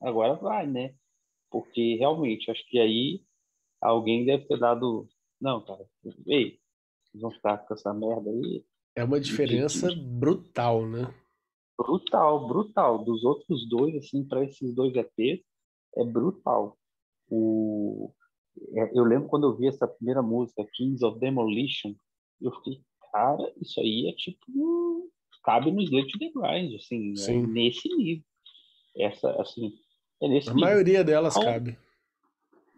[0.00, 0.94] agora vai, né?
[1.50, 3.22] Porque realmente, acho que aí
[3.80, 5.08] alguém deve ter dado.
[5.40, 5.84] Não, cara,
[6.26, 6.60] ei,
[7.04, 8.64] vocês vão ficar com essa merda aí.
[8.96, 11.12] É uma diferença brutal, né?
[11.78, 13.04] Brutal, brutal.
[13.04, 15.42] Dos outros dois, assim, para esses dois EPs,
[15.96, 16.76] é brutal.
[17.28, 18.12] O...
[18.74, 21.94] é, Eu lembro quando eu vi essa primeira música, Kings of Demolition,
[22.40, 22.80] eu fiquei,
[23.12, 25.10] cara, isso aí é tipo.
[25.42, 28.24] Cabe no Slate the Grind, assim, é nesse nível.
[28.96, 29.72] Essa, assim,
[30.20, 30.68] é nesse A nível.
[30.68, 31.78] maioria delas Ao- cabe.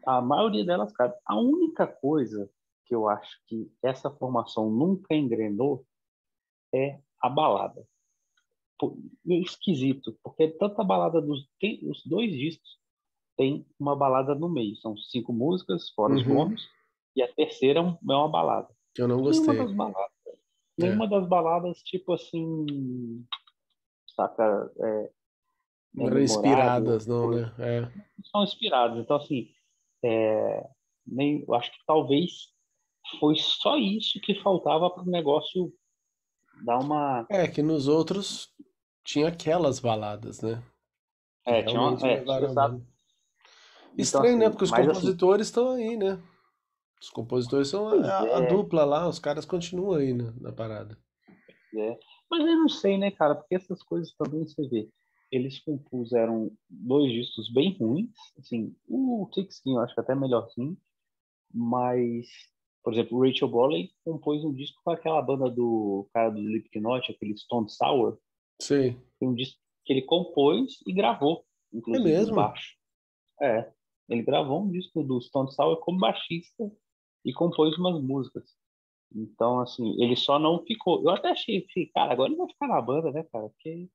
[0.07, 1.15] A maioria delas cabe.
[1.27, 2.49] A única coisa
[2.87, 5.85] que eu acho que essa formação nunca engrenou
[6.73, 7.85] é a balada.
[8.79, 8.97] Pô,
[9.29, 12.79] É esquisito, porque tanto a balada dos tem, os dois discos
[13.43, 14.77] tem uma balada no meio.
[14.77, 16.35] São cinco músicas, fora os Uhum.
[16.35, 16.69] bônus,
[17.17, 18.69] e a terceira é é uma balada.
[18.95, 19.57] Que eu não Nenhuma gostei.
[19.57, 20.13] das baladas.
[20.29, 20.33] É.
[20.79, 23.27] Nenhuma das baladas, tipo assim.
[24.15, 24.71] Saca?
[24.79, 25.11] É,
[25.95, 27.53] Não é eram memorável, inspiradas, não, né?
[27.59, 27.93] É.
[28.31, 28.99] são inspirados.
[28.99, 29.49] Então, assim,
[30.05, 30.69] é,
[31.07, 32.31] nem, eu acho que talvez
[33.19, 35.73] foi só isso que faltava para o negócio
[36.65, 37.27] dar uma.
[37.29, 38.55] É, que nos outros
[39.05, 40.63] tinha aquelas baladas, né?
[41.45, 42.87] É, tinha uma, realmente é, levaram
[43.93, 44.03] banda.
[44.03, 44.47] Estranho, né?
[44.47, 46.23] assim, Porque os assim- compositores estão aí, né?
[47.01, 48.47] Os compositores são a, a é.
[48.47, 50.97] dupla lá, os caras continuam aí na, na parada.
[51.77, 51.99] É.
[52.31, 53.35] Mas eu não sei, né, cara?
[53.35, 54.89] Porque essas coisas também você vê.
[55.31, 58.11] Eles compuseram dois discos bem ruins.
[58.39, 60.77] Assim, o Sixteen eu acho que até melhorzinho.
[61.53, 62.27] Mas,
[62.85, 67.11] por exemplo, o Rachel Brolin compôs um disco com aquela banda do cara do Slipknot,
[67.11, 68.19] aquele Stone Sour.
[68.61, 68.97] Sei.
[69.19, 72.37] Tem um disco que ele compôs e gravou, inclusive É mesmo?
[72.37, 72.77] baixo.
[73.41, 73.73] É.
[74.13, 76.71] Ele gravou um disco do Stone Sour como baixista
[77.25, 78.45] e compôs umas músicas.
[79.15, 81.03] Então, assim, ele só não ficou.
[81.03, 83.49] Eu até achei, assim, cara, agora ele vai ficar na banda, né, cara?
[83.49, 83.89] Porque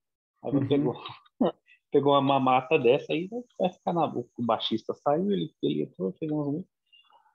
[0.43, 0.67] a banda Uhum.
[0.67, 0.93] pegou,
[1.91, 3.27] pegou uma mamata dessa aí,
[3.59, 4.05] vai- ficar na.
[4.05, 6.77] O baixista saiu, ele, ele entrou, fez umas músicas.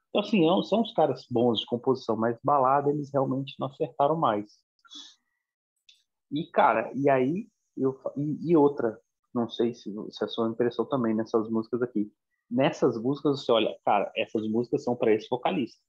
[0.08, 4.16] Então, assim, é são os caras bons de composição, mas balada eles realmente não acertaram
[4.16, 4.50] mais.
[6.30, 8.98] E, cara, e aí, eu, e, e outra,
[9.34, 12.12] não sei se, se é a sua impressão também nessas músicas aqui.
[12.50, 15.80] Nessas músicas, você olha, cara, essas músicas são para esse vocalista.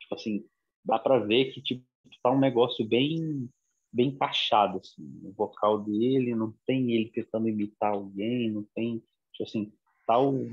[0.00, 0.46] Tipo assim,
[0.84, 1.84] dá para ver que tipo,
[2.22, 3.48] tá um negócio bem
[3.92, 8.98] bem encaixado, assim, o vocal dele, não tem ele tentando imitar alguém, não tem,
[9.32, 9.72] tipo assim,
[10.04, 10.46] tá o,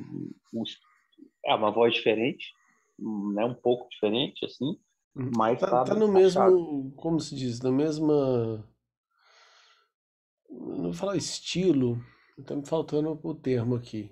[0.53, 0.63] o
[1.43, 2.53] é uma voz diferente,
[2.99, 4.79] né, um pouco diferente, assim,
[5.15, 6.55] mas Tá, tá, tá no encaixado.
[6.55, 8.63] mesmo, como se diz, na mesma
[10.51, 12.03] vou falar estilo,
[12.45, 14.11] tá me faltando o termo aqui.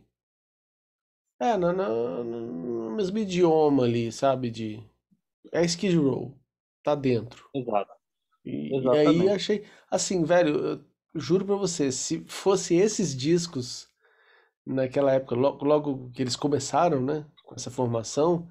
[1.39, 4.49] É, no, no, no mesmo idioma ali, sabe?
[4.49, 4.83] De.
[5.51, 6.37] É Skid Row.
[6.83, 7.49] Tá dentro.
[7.53, 7.91] Exato.
[8.45, 9.65] E, e aí achei.
[9.89, 10.83] Assim, velho,
[11.15, 13.89] juro pra você, se fosse esses discos
[14.65, 17.25] naquela época, logo, logo que eles começaram, né?
[17.43, 18.49] Com essa formação,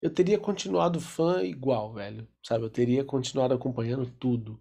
[0.00, 2.26] eu teria continuado fã igual, velho.
[2.42, 2.64] Sabe?
[2.64, 4.60] Eu teria continuado acompanhando tudo.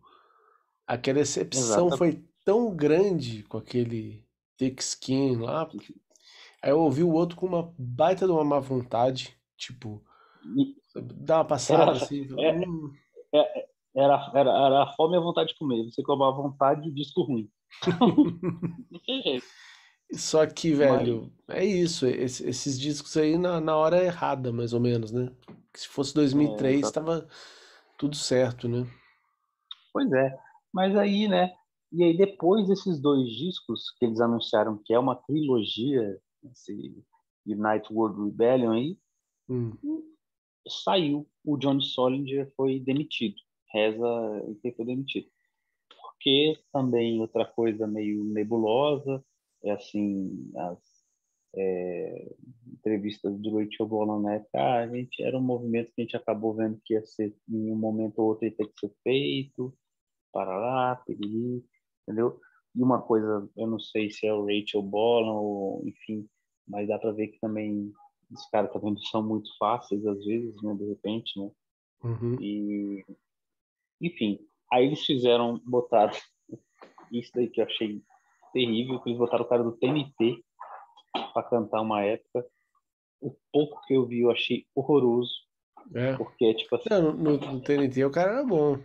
[0.85, 1.97] Aquela excepção Exato.
[1.97, 4.25] foi tão grande com aquele
[4.57, 5.69] Thick Skin lá.
[6.61, 10.03] Aí eu ouvi o outro com uma baita de uma má vontade, tipo,
[10.95, 12.27] dá uma passada era, assim.
[12.39, 12.93] É, hum.
[13.33, 15.83] é, era, era, era a fome e a vontade de comer.
[15.85, 17.49] Você com a vontade e disco ruim.
[20.13, 21.57] Só que, velho, Mas...
[21.57, 22.05] é isso.
[22.05, 25.31] Esses, esses discos aí na, na hora errada, mais ou menos, né?
[25.73, 27.27] Se fosse 2003, é, tava
[27.97, 28.85] tudo certo, né?
[29.93, 30.37] Pois é.
[30.73, 31.53] Mas aí, né?
[31.91, 37.03] E aí, depois desses dois discos que eles anunciaram que é uma trilogia esse
[37.45, 38.97] United World Rebellion aí,
[39.49, 39.73] hum.
[40.67, 41.27] saiu.
[41.43, 43.35] O John Solinger foi demitido.
[43.73, 44.05] Reza
[44.63, 45.27] e foi demitido.
[45.89, 49.23] Porque também outra coisa meio nebulosa,
[49.63, 50.79] é assim, as
[51.55, 52.35] é,
[52.67, 56.15] entrevistas do Rachel Bolan na época, ah, a gente era um movimento que a gente
[56.15, 59.73] acabou vendo que ia ser, em um momento ou outro ia ter que ser feito,
[60.31, 61.63] para lá, piriri,
[62.11, 62.39] entendeu?
[62.75, 66.27] E uma coisa, eu não sei se é o Rachel Bolan ou, enfim,
[66.67, 67.91] mas dá para ver que também
[68.31, 71.51] os caras também não são muito fáceis às vezes, né, de repente, né?
[72.03, 72.37] Uhum.
[72.41, 73.05] E,
[74.01, 74.39] enfim,
[74.71, 76.13] aí eles fizeram, botaram
[77.11, 78.01] isso daí que eu achei
[78.53, 80.43] terrível, que eles botaram o cara do TNT
[81.33, 82.45] para cantar uma época.
[83.19, 85.31] O pouco que eu vi eu achei horroroso.
[85.93, 86.15] É.
[86.15, 86.89] Porque, tipo assim.
[86.89, 88.79] Não, no, no TNT o cara era bom.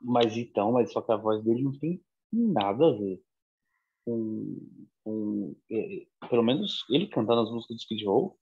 [0.00, 2.00] Mas então, mas só que a voz dele não tem
[2.34, 3.20] nada a ver
[4.04, 4.58] com.
[5.02, 8.38] com é, pelo menos ele cantando as músicas do Skid Row,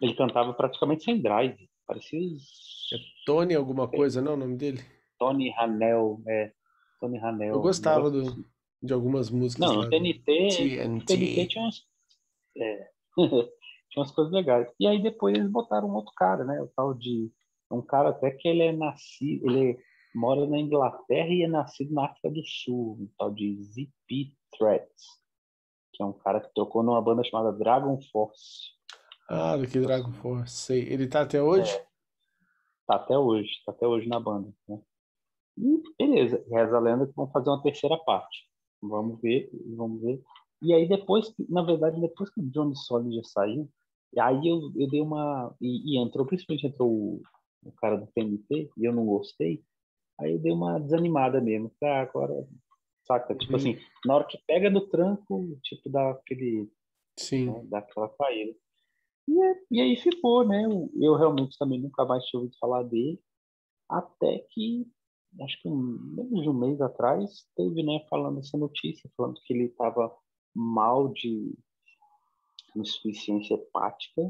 [0.00, 1.68] ele cantava praticamente sem drive.
[1.86, 2.18] Parecia.
[2.20, 4.22] É Tony alguma coisa, é.
[4.22, 4.34] não?
[4.34, 4.80] O nome dele?
[5.18, 6.52] Tony Hanel, é.
[7.00, 7.54] Tony Hanel.
[7.54, 8.44] Eu gostava do, assim.
[8.82, 9.68] de algumas músicas.
[9.68, 11.06] Não, no TNT, TNT.
[11.06, 11.82] TNT tinha umas,
[12.56, 14.68] é, tinha umas coisas legais.
[14.80, 16.60] E aí depois eles botaram um outro cara, né?
[16.60, 17.30] O tal de.
[17.70, 19.50] Um cara até que ele é nascido.
[19.50, 19.76] Ele
[20.16, 25.20] mora na Inglaterra e é nascido na África do Sul, um tal de ZP Threats,
[25.92, 28.74] que é um cara que tocou numa banda chamada Dragon Force.
[29.28, 30.80] Ah, do que Dragon Force, sei.
[30.88, 31.70] Ele tá até hoje?
[31.70, 31.86] É,
[32.86, 34.50] tá até hoje, tá até hoje na banda.
[34.66, 34.80] Né?
[35.58, 38.48] E beleza, reza a lenda que vão fazer uma terceira parte.
[38.80, 40.22] Vamos ver, vamos ver.
[40.62, 43.68] E aí depois, na verdade, depois que o Johnny Solid já saiu,
[44.18, 45.54] aí eu, eu dei uma.
[45.60, 47.22] E, e entrou, principalmente entrou o,
[47.64, 49.62] o cara do PNP, e eu não gostei.
[50.20, 51.70] Aí eu dei uma desanimada mesmo.
[51.82, 52.32] Ah, agora,
[53.06, 53.34] saca?
[53.34, 53.58] Tipo uhum.
[53.58, 56.70] assim, na hora que pega no tranco, tipo, dá aquele.
[57.18, 57.46] Sim.
[57.46, 58.54] Né, dá aquela caída.
[59.28, 60.64] E, é, e aí ficou, né?
[60.64, 63.20] Eu, eu, realmente também nunca mais tinha ouvido falar dele.
[63.88, 64.86] Até que,
[65.42, 69.66] acho que menos de um mês atrás, teve, né, falando essa notícia, falando que ele
[69.66, 70.14] estava
[70.54, 71.56] mal de
[72.74, 74.22] insuficiência hepática.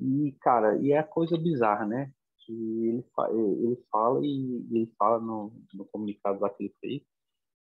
[0.00, 2.12] E, cara, e é a coisa bizarra, né?
[2.44, 3.04] Que ele,
[3.62, 7.02] ele fala e ele fala no, no comunicado lá que ele fez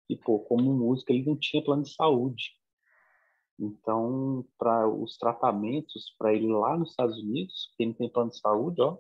[0.08, 2.52] que, pô, como músico, ele não tinha plano de saúde.
[3.60, 8.40] Então, para os tratamentos, para ele lá nos Estados Unidos, quem não tem plano de
[8.40, 8.98] saúde, ó,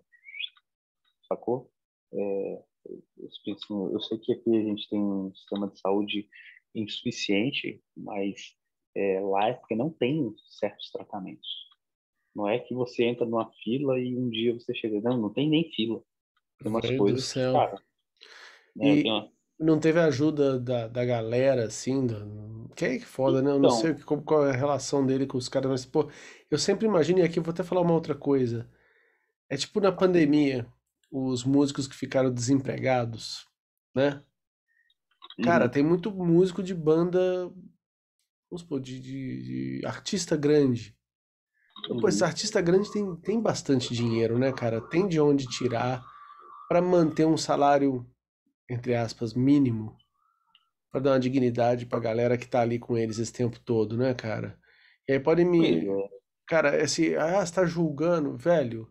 [1.27, 1.69] sacou?
[2.13, 6.29] É, eu, eu sei que aqui a gente tem um sistema de saúde
[6.73, 8.55] insuficiente, mas
[8.95, 11.64] é, lá é porque não tem certos tratamentos.
[12.35, 14.99] Não é que você entra numa fila e um dia você chega.
[14.99, 16.01] Não, não tem nem fila.
[16.59, 17.21] Tem umas Meu coisas.
[17.21, 17.53] Do céu.
[17.53, 17.81] Cara,
[18.75, 19.31] né, e uma...
[19.57, 22.05] não teve ajuda da, da galera, assim?
[22.05, 22.69] Do...
[22.75, 23.51] Que é que foda, né?
[23.51, 26.09] Eu não então sei qual, qual é a relação dele com os caras, mas, pô,
[26.51, 28.69] eu sempre imagino, e aqui eu vou até falar uma outra coisa.
[29.49, 30.67] É tipo na pandemia,
[31.09, 33.47] os músicos que ficaram desempregados,
[33.95, 34.21] né?
[35.41, 35.71] Cara, uhum.
[35.71, 37.45] tem muito músico de banda,
[38.49, 40.95] vamos supor, de, de, de artista grande
[41.87, 44.81] Pô, esse artista grande tem, tem bastante dinheiro, né, cara?
[44.81, 46.03] Tem de onde tirar
[46.67, 48.05] para manter um salário,
[48.69, 49.95] entre aspas, mínimo,
[50.91, 54.13] para dar uma dignidade pra galera que tá ali com eles esse tempo todo, né,
[54.13, 54.57] cara?
[55.07, 55.87] E aí pode me.
[55.87, 56.09] É.
[56.47, 57.15] Cara, esse.
[57.15, 58.87] Ah, você tá julgando, velho.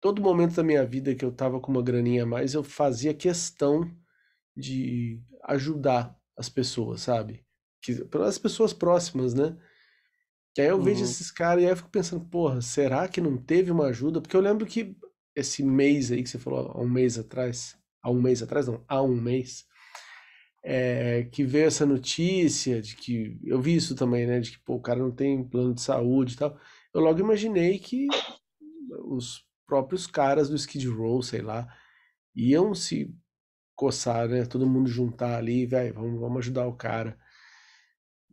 [0.00, 3.14] Todo momento da minha vida que eu tava com uma graninha a mais, eu fazia
[3.14, 3.88] questão
[4.56, 7.44] de ajudar as pessoas, sabe?
[7.80, 9.56] Que, pelas pessoas próximas, né?
[10.54, 11.04] Que aí eu vejo uhum.
[11.04, 14.20] esses caras e aí eu fico pensando, porra, será que não teve uma ajuda?
[14.20, 14.96] Porque eu lembro que
[15.34, 18.84] esse mês aí que você falou, há um mês atrás, há um mês atrás, não,
[18.86, 19.64] há um mês,
[20.62, 24.40] é, que veio essa notícia de que eu vi isso também, né?
[24.40, 26.58] De que pô, o cara não tem plano de saúde e tal.
[26.94, 28.06] Eu logo imaginei que
[29.06, 31.66] os próprios caras do Skid Row, sei lá,
[32.34, 33.12] iam se
[33.74, 34.44] coçar, né?
[34.44, 37.18] Todo mundo juntar ali, velho, vamos, vamos ajudar o cara.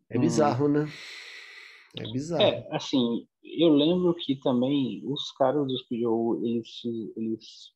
[0.09, 0.21] É hum.
[0.21, 0.87] bizarro, né?
[1.97, 2.41] É bizarro.
[2.41, 6.81] É, assim, eu lembro que também os caras do Row, eles,
[7.15, 7.73] eles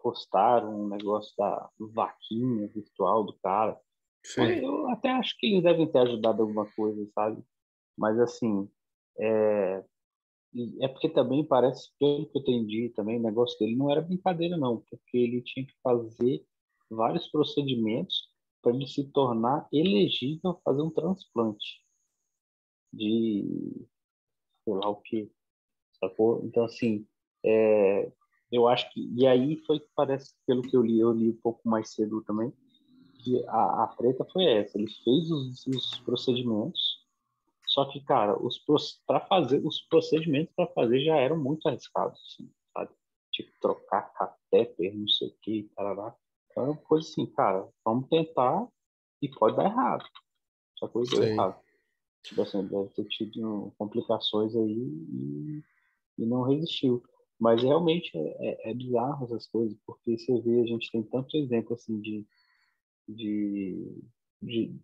[0.00, 3.78] postaram um negócio da vaquinha virtual do cara.
[4.24, 4.42] Sim.
[4.42, 7.42] Eu até acho que eles devem ter ajudado alguma coisa, sabe?
[7.96, 8.68] Mas assim,
[9.18, 9.84] é,
[10.80, 14.56] é porque também parece, pelo que eu entendi, também o negócio dele não era brincadeira
[14.56, 16.44] não, porque ele tinha que fazer
[16.90, 18.30] vários procedimentos
[18.62, 21.81] para ele se tornar elegível a fazer um transplante
[22.92, 23.86] de
[24.64, 25.30] sei lá o que,
[25.98, 26.44] sacou?
[26.44, 27.06] Então assim,
[27.44, 28.12] é,
[28.50, 31.68] eu acho que e aí foi parece pelo que eu li, eu li um pouco
[31.68, 32.52] mais cedo também
[33.24, 37.02] que a, a treta foi essa, ele fez os, os procedimentos
[37.72, 38.62] só que, cara, os
[39.06, 42.90] para fazer os procedimentos para fazer já eram muito arriscados, assim, sabe?
[43.32, 46.14] Tipo trocar catéter, não sei o que, tarará.
[46.50, 48.68] Então, coisa assim, cara, vamos tentar
[49.22, 50.04] e pode dar errado.
[50.78, 51.61] Só coisa deu errado.
[52.22, 55.62] Tipo assim, deve ter tido complicações aí e,
[56.18, 57.02] e não resistiu.
[57.38, 61.36] Mas realmente é, é, é, bizarro essas coisas, porque você vê, a gente tem tanto
[61.36, 62.24] exemplo assim de,
[63.08, 64.00] de,
[64.40, 64.80] de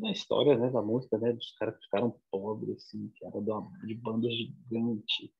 [0.00, 3.40] da história né, da música, né, dos caras que ficaram pobres, assim, que era
[3.86, 5.30] de bandas gigantes,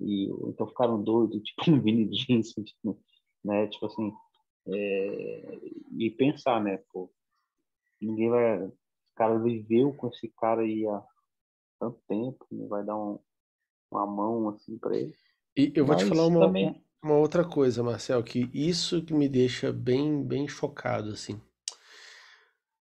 [0.00, 2.98] e então ficaram doidos, tipo um Vini Jensen, tipo,
[3.44, 4.12] né, tipo assim,
[4.68, 5.60] é,
[5.98, 7.10] e pensar, né, pô,
[8.00, 8.72] ninguém vai,
[9.16, 11.02] cara viveu com esse cara aí há
[11.80, 13.18] tanto tempo, não vai dar um,
[13.90, 15.14] uma mão assim para ele.
[15.56, 16.84] E eu vou Mas te falar uma, também...
[17.02, 21.40] uma outra coisa, Marcel, que isso que me deixa bem, bem chocado, assim.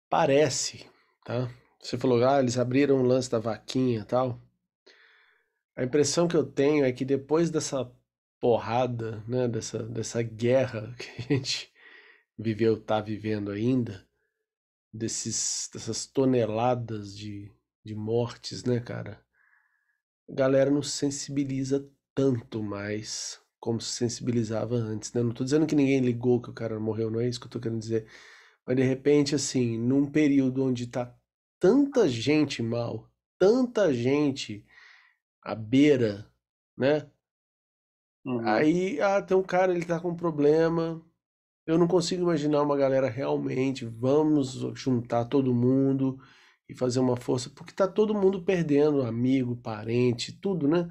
[0.10, 0.90] Parece,
[1.24, 1.50] tá?
[1.80, 4.40] Você falou, ah, eles abriram o lance da vaquinha e tal.
[5.76, 7.92] A impressão que eu tenho é que depois dessa
[8.40, 11.72] porrada, né, dessa, dessa guerra que a gente
[12.38, 14.06] viveu, tá vivendo ainda,
[14.94, 17.52] desses, dessas toneladas de,
[17.84, 19.24] de mortes, né, cara?
[20.30, 25.22] A galera não se sensibiliza tanto mais como se sensibilizava antes, né?
[25.22, 27.52] Não tô dizendo que ninguém ligou que o cara morreu, não é isso que eu
[27.52, 28.08] tô querendo dizer.
[28.66, 31.16] Mas de repente, assim, num período onde tá
[31.60, 34.66] tanta gente mal, tanta gente
[35.44, 36.32] à beira,
[36.78, 37.10] né?
[38.26, 38.48] Uhum.
[38.48, 41.04] Aí, ah, tem um cara, ele tá com um problema.
[41.66, 46.20] Eu não consigo imaginar uma galera realmente, vamos juntar todo mundo
[46.68, 50.90] e fazer uma força, porque tá todo mundo perdendo, amigo, parente, tudo, né?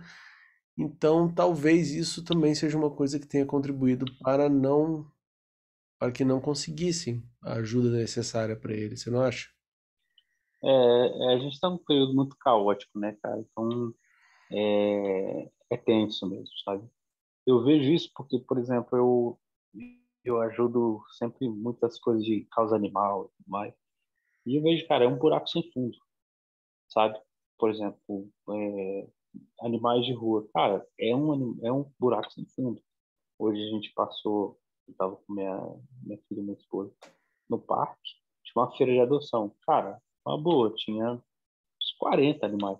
[0.78, 5.10] Então, talvez isso também seja uma coisa que tenha contribuído para não
[5.98, 9.50] para que não conseguissem a ajuda necessária para ele, você não acha?
[10.62, 13.38] É, é a gente está num período muito caótico, né, cara?
[13.38, 13.94] Então
[14.50, 16.88] é, é tenso mesmo, sabe?
[17.46, 19.38] Eu vejo isso porque, por exemplo, eu
[20.24, 23.74] eu ajudo sempre muitas coisas de causa animal e tudo mais.
[24.46, 25.96] E eu vejo, cara, é um buraco sem fundo,
[26.88, 27.20] sabe?
[27.58, 29.08] Por exemplo, é,
[29.60, 30.48] animais de rua.
[30.54, 32.82] Cara, é um, é um buraco sem fundo.
[33.38, 35.56] Hoje a gente passou eu tava com minha,
[36.02, 36.92] minha filha e minha esposa
[37.48, 38.12] no parque,
[38.44, 39.54] tinha uma feira de adoção.
[39.66, 42.78] Cara, uma boa, tinha uns 40 animais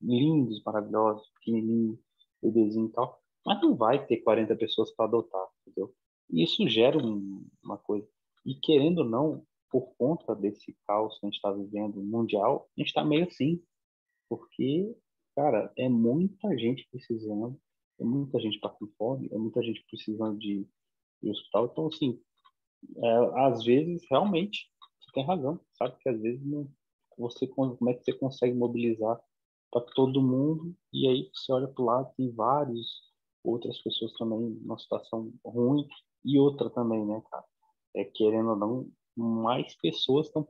[0.00, 1.98] lindos, maravilhosos, pequenininhos,
[2.42, 3.20] bebezinho e tal.
[3.44, 5.94] Mas não vai ter 40 pessoas para adotar, entendeu?
[6.32, 8.08] E isso gera um, uma coisa.
[8.44, 12.80] E querendo ou não, por conta desse caos que a gente está vivendo mundial, a
[12.80, 13.62] gente está meio assim.
[14.28, 14.96] Porque,
[15.36, 17.60] cara, é muita gente precisando,
[18.00, 20.66] é muita gente passando fome, é muita gente precisando de
[21.22, 21.66] e hospital.
[21.66, 22.20] Então, assim,
[22.96, 24.68] é, às vezes, realmente,
[25.00, 25.96] você tem razão, sabe?
[26.00, 26.68] Que às vezes não,
[27.16, 29.20] você, como é que você consegue mobilizar
[29.70, 33.10] para todo mundo e aí você olha para o lado, tem vários
[33.44, 35.86] outras pessoas também numa situação ruim
[36.24, 37.44] e outra também, né, cara?
[37.94, 40.46] É, querendo ou não, mais pessoas estão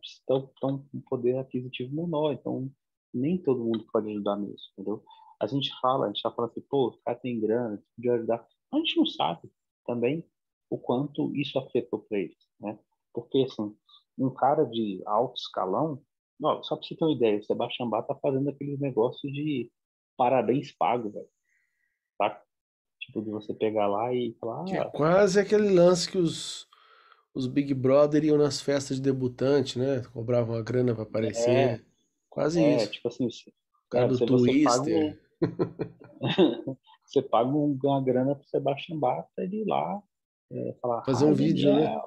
[0.61, 2.71] com poder aquisitivo menor, então
[3.13, 5.05] nem todo mundo pode ajudar mesmo, entendeu?
[5.41, 8.47] A gente fala, a gente tá falando assim, pô, o cara tem grana, podia ajudar.
[8.73, 9.51] A gente não sabe
[9.85, 10.25] também
[10.71, 12.79] o quanto isso afetou para eles, né?
[13.13, 13.77] Porque, assim,
[14.17, 16.03] um cara de alto escalão,
[16.63, 19.71] só para você ter uma ideia, o Sebastião Bach tá fazendo aqueles negócios de
[20.17, 21.29] parabéns pago, velho.
[22.19, 22.43] Tá?
[23.07, 24.65] Tipo, de você pegar lá e falar...
[24.65, 26.69] Que é quase aquele lance que os,
[27.35, 30.03] os Big Brother iam nas festas de debutante, né?
[30.13, 31.51] Cobravam a grana para aparecer.
[31.51, 31.81] É,
[32.31, 32.93] quase é, isso.
[32.93, 33.27] tipo assim...
[33.27, 35.19] O cara é, do Twister.
[37.05, 40.03] Você paga, um, você paga uma grana pro Sebastião pra ele ir lá
[40.51, 42.01] é, falar, fazer um vídeo, né?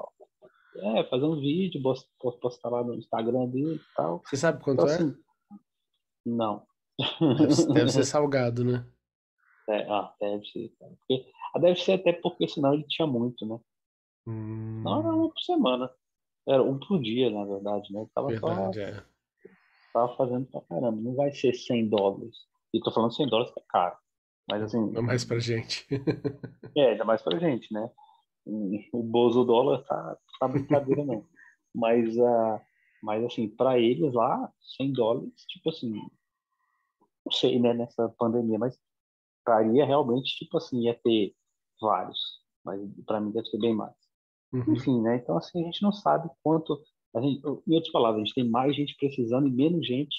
[0.78, 1.82] É, fazer um vídeo,
[2.42, 4.22] postar lá no Instagram dele e tal.
[4.26, 4.96] Você sabe quanto então, é?
[4.96, 5.16] Assim,
[6.26, 6.64] não.
[7.74, 8.86] Deve, ser salgado, né?
[9.70, 10.72] É, ah, deve ser.
[10.78, 13.60] Porque, ah, deve ser até porque senão ele tinha muito, né?
[14.28, 14.82] Hum...
[14.84, 15.92] Não, era um por semana.
[16.48, 18.02] Era um por dia, na verdade, né?
[18.02, 18.82] Ele tava verdade, só...
[18.82, 19.06] é.
[19.94, 21.02] Tava fazendo pra caramba.
[21.02, 22.36] Não vai ser 100 dólares.
[22.74, 23.98] E tô falando 100 dólares que é caro.
[24.50, 24.96] Mas assim.
[24.96, 25.88] É mais pra gente.
[26.78, 27.90] é, ainda mais pra gente, né?
[28.94, 31.26] O Bozo dólar tá, tá brincadeira, não.
[31.74, 32.62] Mas, uh,
[33.02, 35.94] mas assim, para eles lá, 100 dólares, tipo assim,
[37.26, 38.80] não sei, né, nessa pandemia, mas
[39.46, 41.36] faria realmente, tipo assim, ia ter
[41.80, 42.20] vários.
[42.64, 43.96] Mas para mim deve ser bem mais.
[44.52, 44.74] Uhum.
[44.74, 45.18] Enfim, né?
[45.18, 46.82] Então, assim, a gente não sabe quanto.
[47.14, 50.16] A gente, em outras palavras, a gente tem mais gente precisando e menos gente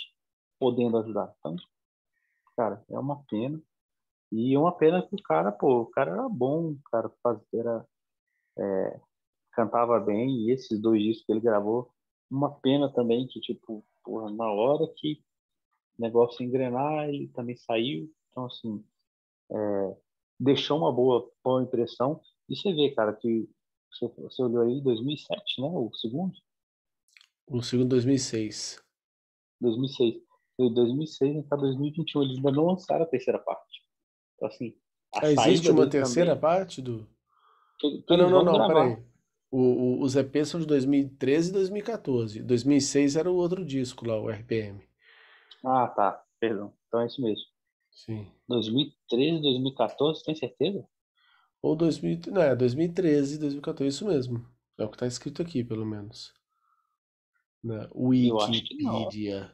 [0.59, 1.35] podendo ajudar.
[1.39, 1.57] Então,
[2.57, 3.61] cara, é uma pena.
[4.33, 7.87] E uma pena que o cara, pô, o cara era bom, o cara fazia, era,
[8.59, 9.01] é,
[9.53, 11.91] cantava bem, e esses dois discos que ele gravou,
[12.31, 15.23] uma pena também que, tipo, porra, na hora que
[15.99, 18.11] o negócio engrenar, ele também saiu.
[18.31, 18.85] Então, assim,
[19.51, 19.97] é,
[20.39, 22.21] deixou uma boa, boa impressão.
[22.49, 23.49] E você vê, cara, que
[23.93, 25.69] você, você olhou aí 2007, né?
[25.69, 26.35] O segundo?
[27.49, 28.83] O segundo 2006.
[29.61, 30.17] 2006.
[30.57, 32.23] Foi 2006 até 2021.
[32.23, 33.83] Eles ainda não lançaram a terceira parte.
[34.35, 34.75] Então, assim.
[35.15, 37.09] Ah, existe uma terceira também, parte do.
[37.79, 39.05] Que, que ah, não, não, não, peraí.
[39.51, 42.43] O, o, os EPs são de 2013 e 2014.
[42.43, 44.83] 2006 era o outro disco lá, o RPM.
[45.65, 46.23] Ah, tá.
[46.41, 46.73] Perdão.
[46.89, 47.47] Então é isso mesmo.
[47.97, 48.31] Sim.
[48.47, 50.87] 2013, 2014, tem certeza?
[51.63, 54.47] Ou 2000, não, é 2013, 2014, isso mesmo.
[54.79, 56.33] É o que está escrito aqui, pelo menos.
[57.65, 59.51] Na Wikipedia.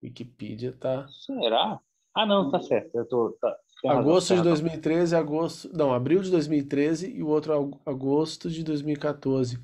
[0.00, 1.08] Wikipedia tá.
[1.08, 1.80] Será?
[2.14, 2.94] Ah, não, tá certo.
[2.94, 3.58] Eu tô, tá,
[3.88, 5.76] agosto de 2013, agosto.
[5.76, 9.58] Não, abril de 2013 e o outro agosto de 2014.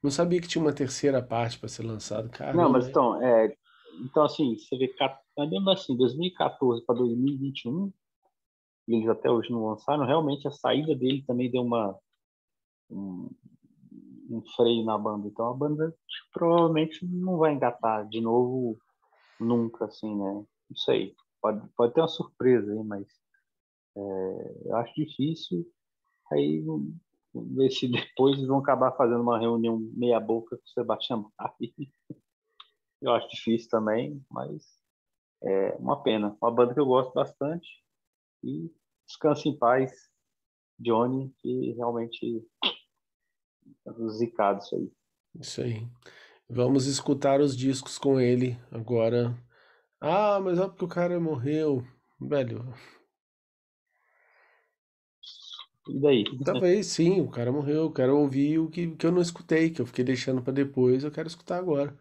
[0.00, 2.54] Não sabia que tinha uma terceira parte para ser lançado, cara.
[2.54, 3.56] Não, mas então, é,
[4.00, 4.94] então assim, você vê,
[5.38, 7.92] andando assim, 2014 para 2021,
[8.88, 11.98] e eles até hoje não lançaram, realmente a saída dele também deu uma
[12.90, 13.30] um,
[14.30, 15.28] um freio na banda.
[15.28, 15.94] Então a banda
[16.32, 18.78] provavelmente não vai engatar de novo
[19.40, 20.44] nunca, assim, né?
[20.70, 21.14] Não sei.
[21.40, 23.06] Pode, pode ter uma surpresa aí, mas
[23.96, 25.66] é, eu acho difícil.
[26.32, 26.64] Aí
[27.34, 31.54] ver se depois vão acabar fazendo uma reunião meia boca com o Sebastião Bach.
[33.04, 34.62] Eu acho difícil também, mas
[35.42, 36.34] é uma pena.
[36.40, 37.68] Uma banda que eu gosto bastante.
[38.42, 38.72] E
[39.06, 39.92] descanse em paz,
[40.78, 42.42] Johnny, que realmente
[43.86, 44.92] é zicado isso aí.
[45.38, 45.86] Isso aí.
[46.48, 49.36] Vamos escutar os discos com ele agora.
[50.00, 51.86] Ah, mas é porque o cara morreu.
[52.18, 52.72] Velho,
[55.88, 56.24] e daí?
[56.42, 57.82] Talvez sim, o cara morreu.
[57.82, 61.04] Eu quero ouvir o que, que eu não escutei, que eu fiquei deixando para depois,
[61.04, 61.94] eu quero escutar agora.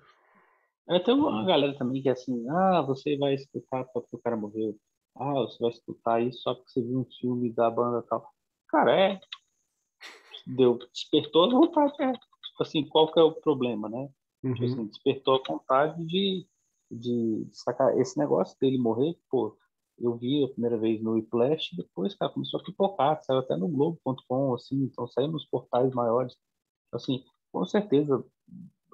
[0.90, 4.36] É, tem uma galera também que é assim, ah, você vai escutar porque o cara
[4.36, 4.78] morreu.
[5.16, 8.30] Ah, você vai escutar isso só porque você viu um filme da banda e tal.
[8.68, 9.20] Cara, é.
[10.46, 12.12] Deu, despertou a vontade, é.
[12.12, 14.10] Tipo assim, qual que é o problema, né?
[14.42, 14.54] Tipo uhum.
[14.54, 16.46] Tipo assim, despertou a vontade de,
[16.92, 19.58] de sacar esse negócio dele morrer, pô,
[20.00, 23.68] eu vi a primeira vez no Whiplash, depois, cara, começou a pipocar, saiu até no
[23.68, 26.36] Globo.com, assim, então saiu nos portais maiores.
[26.92, 28.24] Assim, com certeza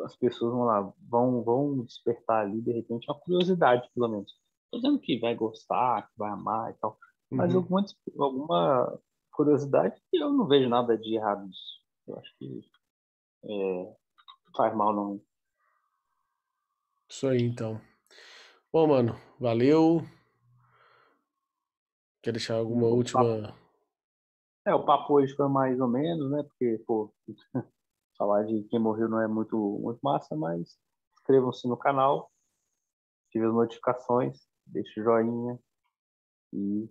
[0.04, 4.32] as pessoas vão lá, vão, vão despertar ali, de repente, uma curiosidade, pelo menos.
[4.72, 6.98] Tô dizendo que vai gostar, que vai amar e tal,
[7.32, 7.60] mas uhum.
[7.60, 7.86] alguma,
[8.18, 9.00] alguma
[9.32, 11.80] curiosidade que eu não vejo nada de errado nisso.
[12.08, 12.62] Eu acho que
[13.46, 13.96] é,
[14.56, 15.22] faz mal não.
[17.08, 17.80] Isso aí, então.
[18.72, 20.04] Bom, mano, valeu.
[22.22, 23.24] Quer deixar alguma o última.
[23.24, 23.60] Papo...
[24.66, 26.44] É, o papo hoje foi mais ou menos, né?
[26.44, 27.12] Porque, pô,
[28.20, 30.78] falar de quem morreu não é muito, muito massa, mas
[31.14, 32.30] inscrevam-se no canal,
[33.30, 35.58] ative as notificações, deixe o joinha
[36.54, 36.90] e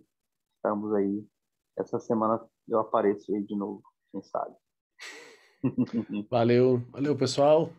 [0.55, 1.23] estamos aí.
[1.77, 4.55] Essa semana eu apareço aí de novo, quem sabe.
[6.29, 7.69] Valeu, valeu pessoal.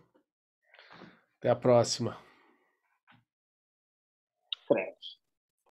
[1.38, 2.29] Até a próxima.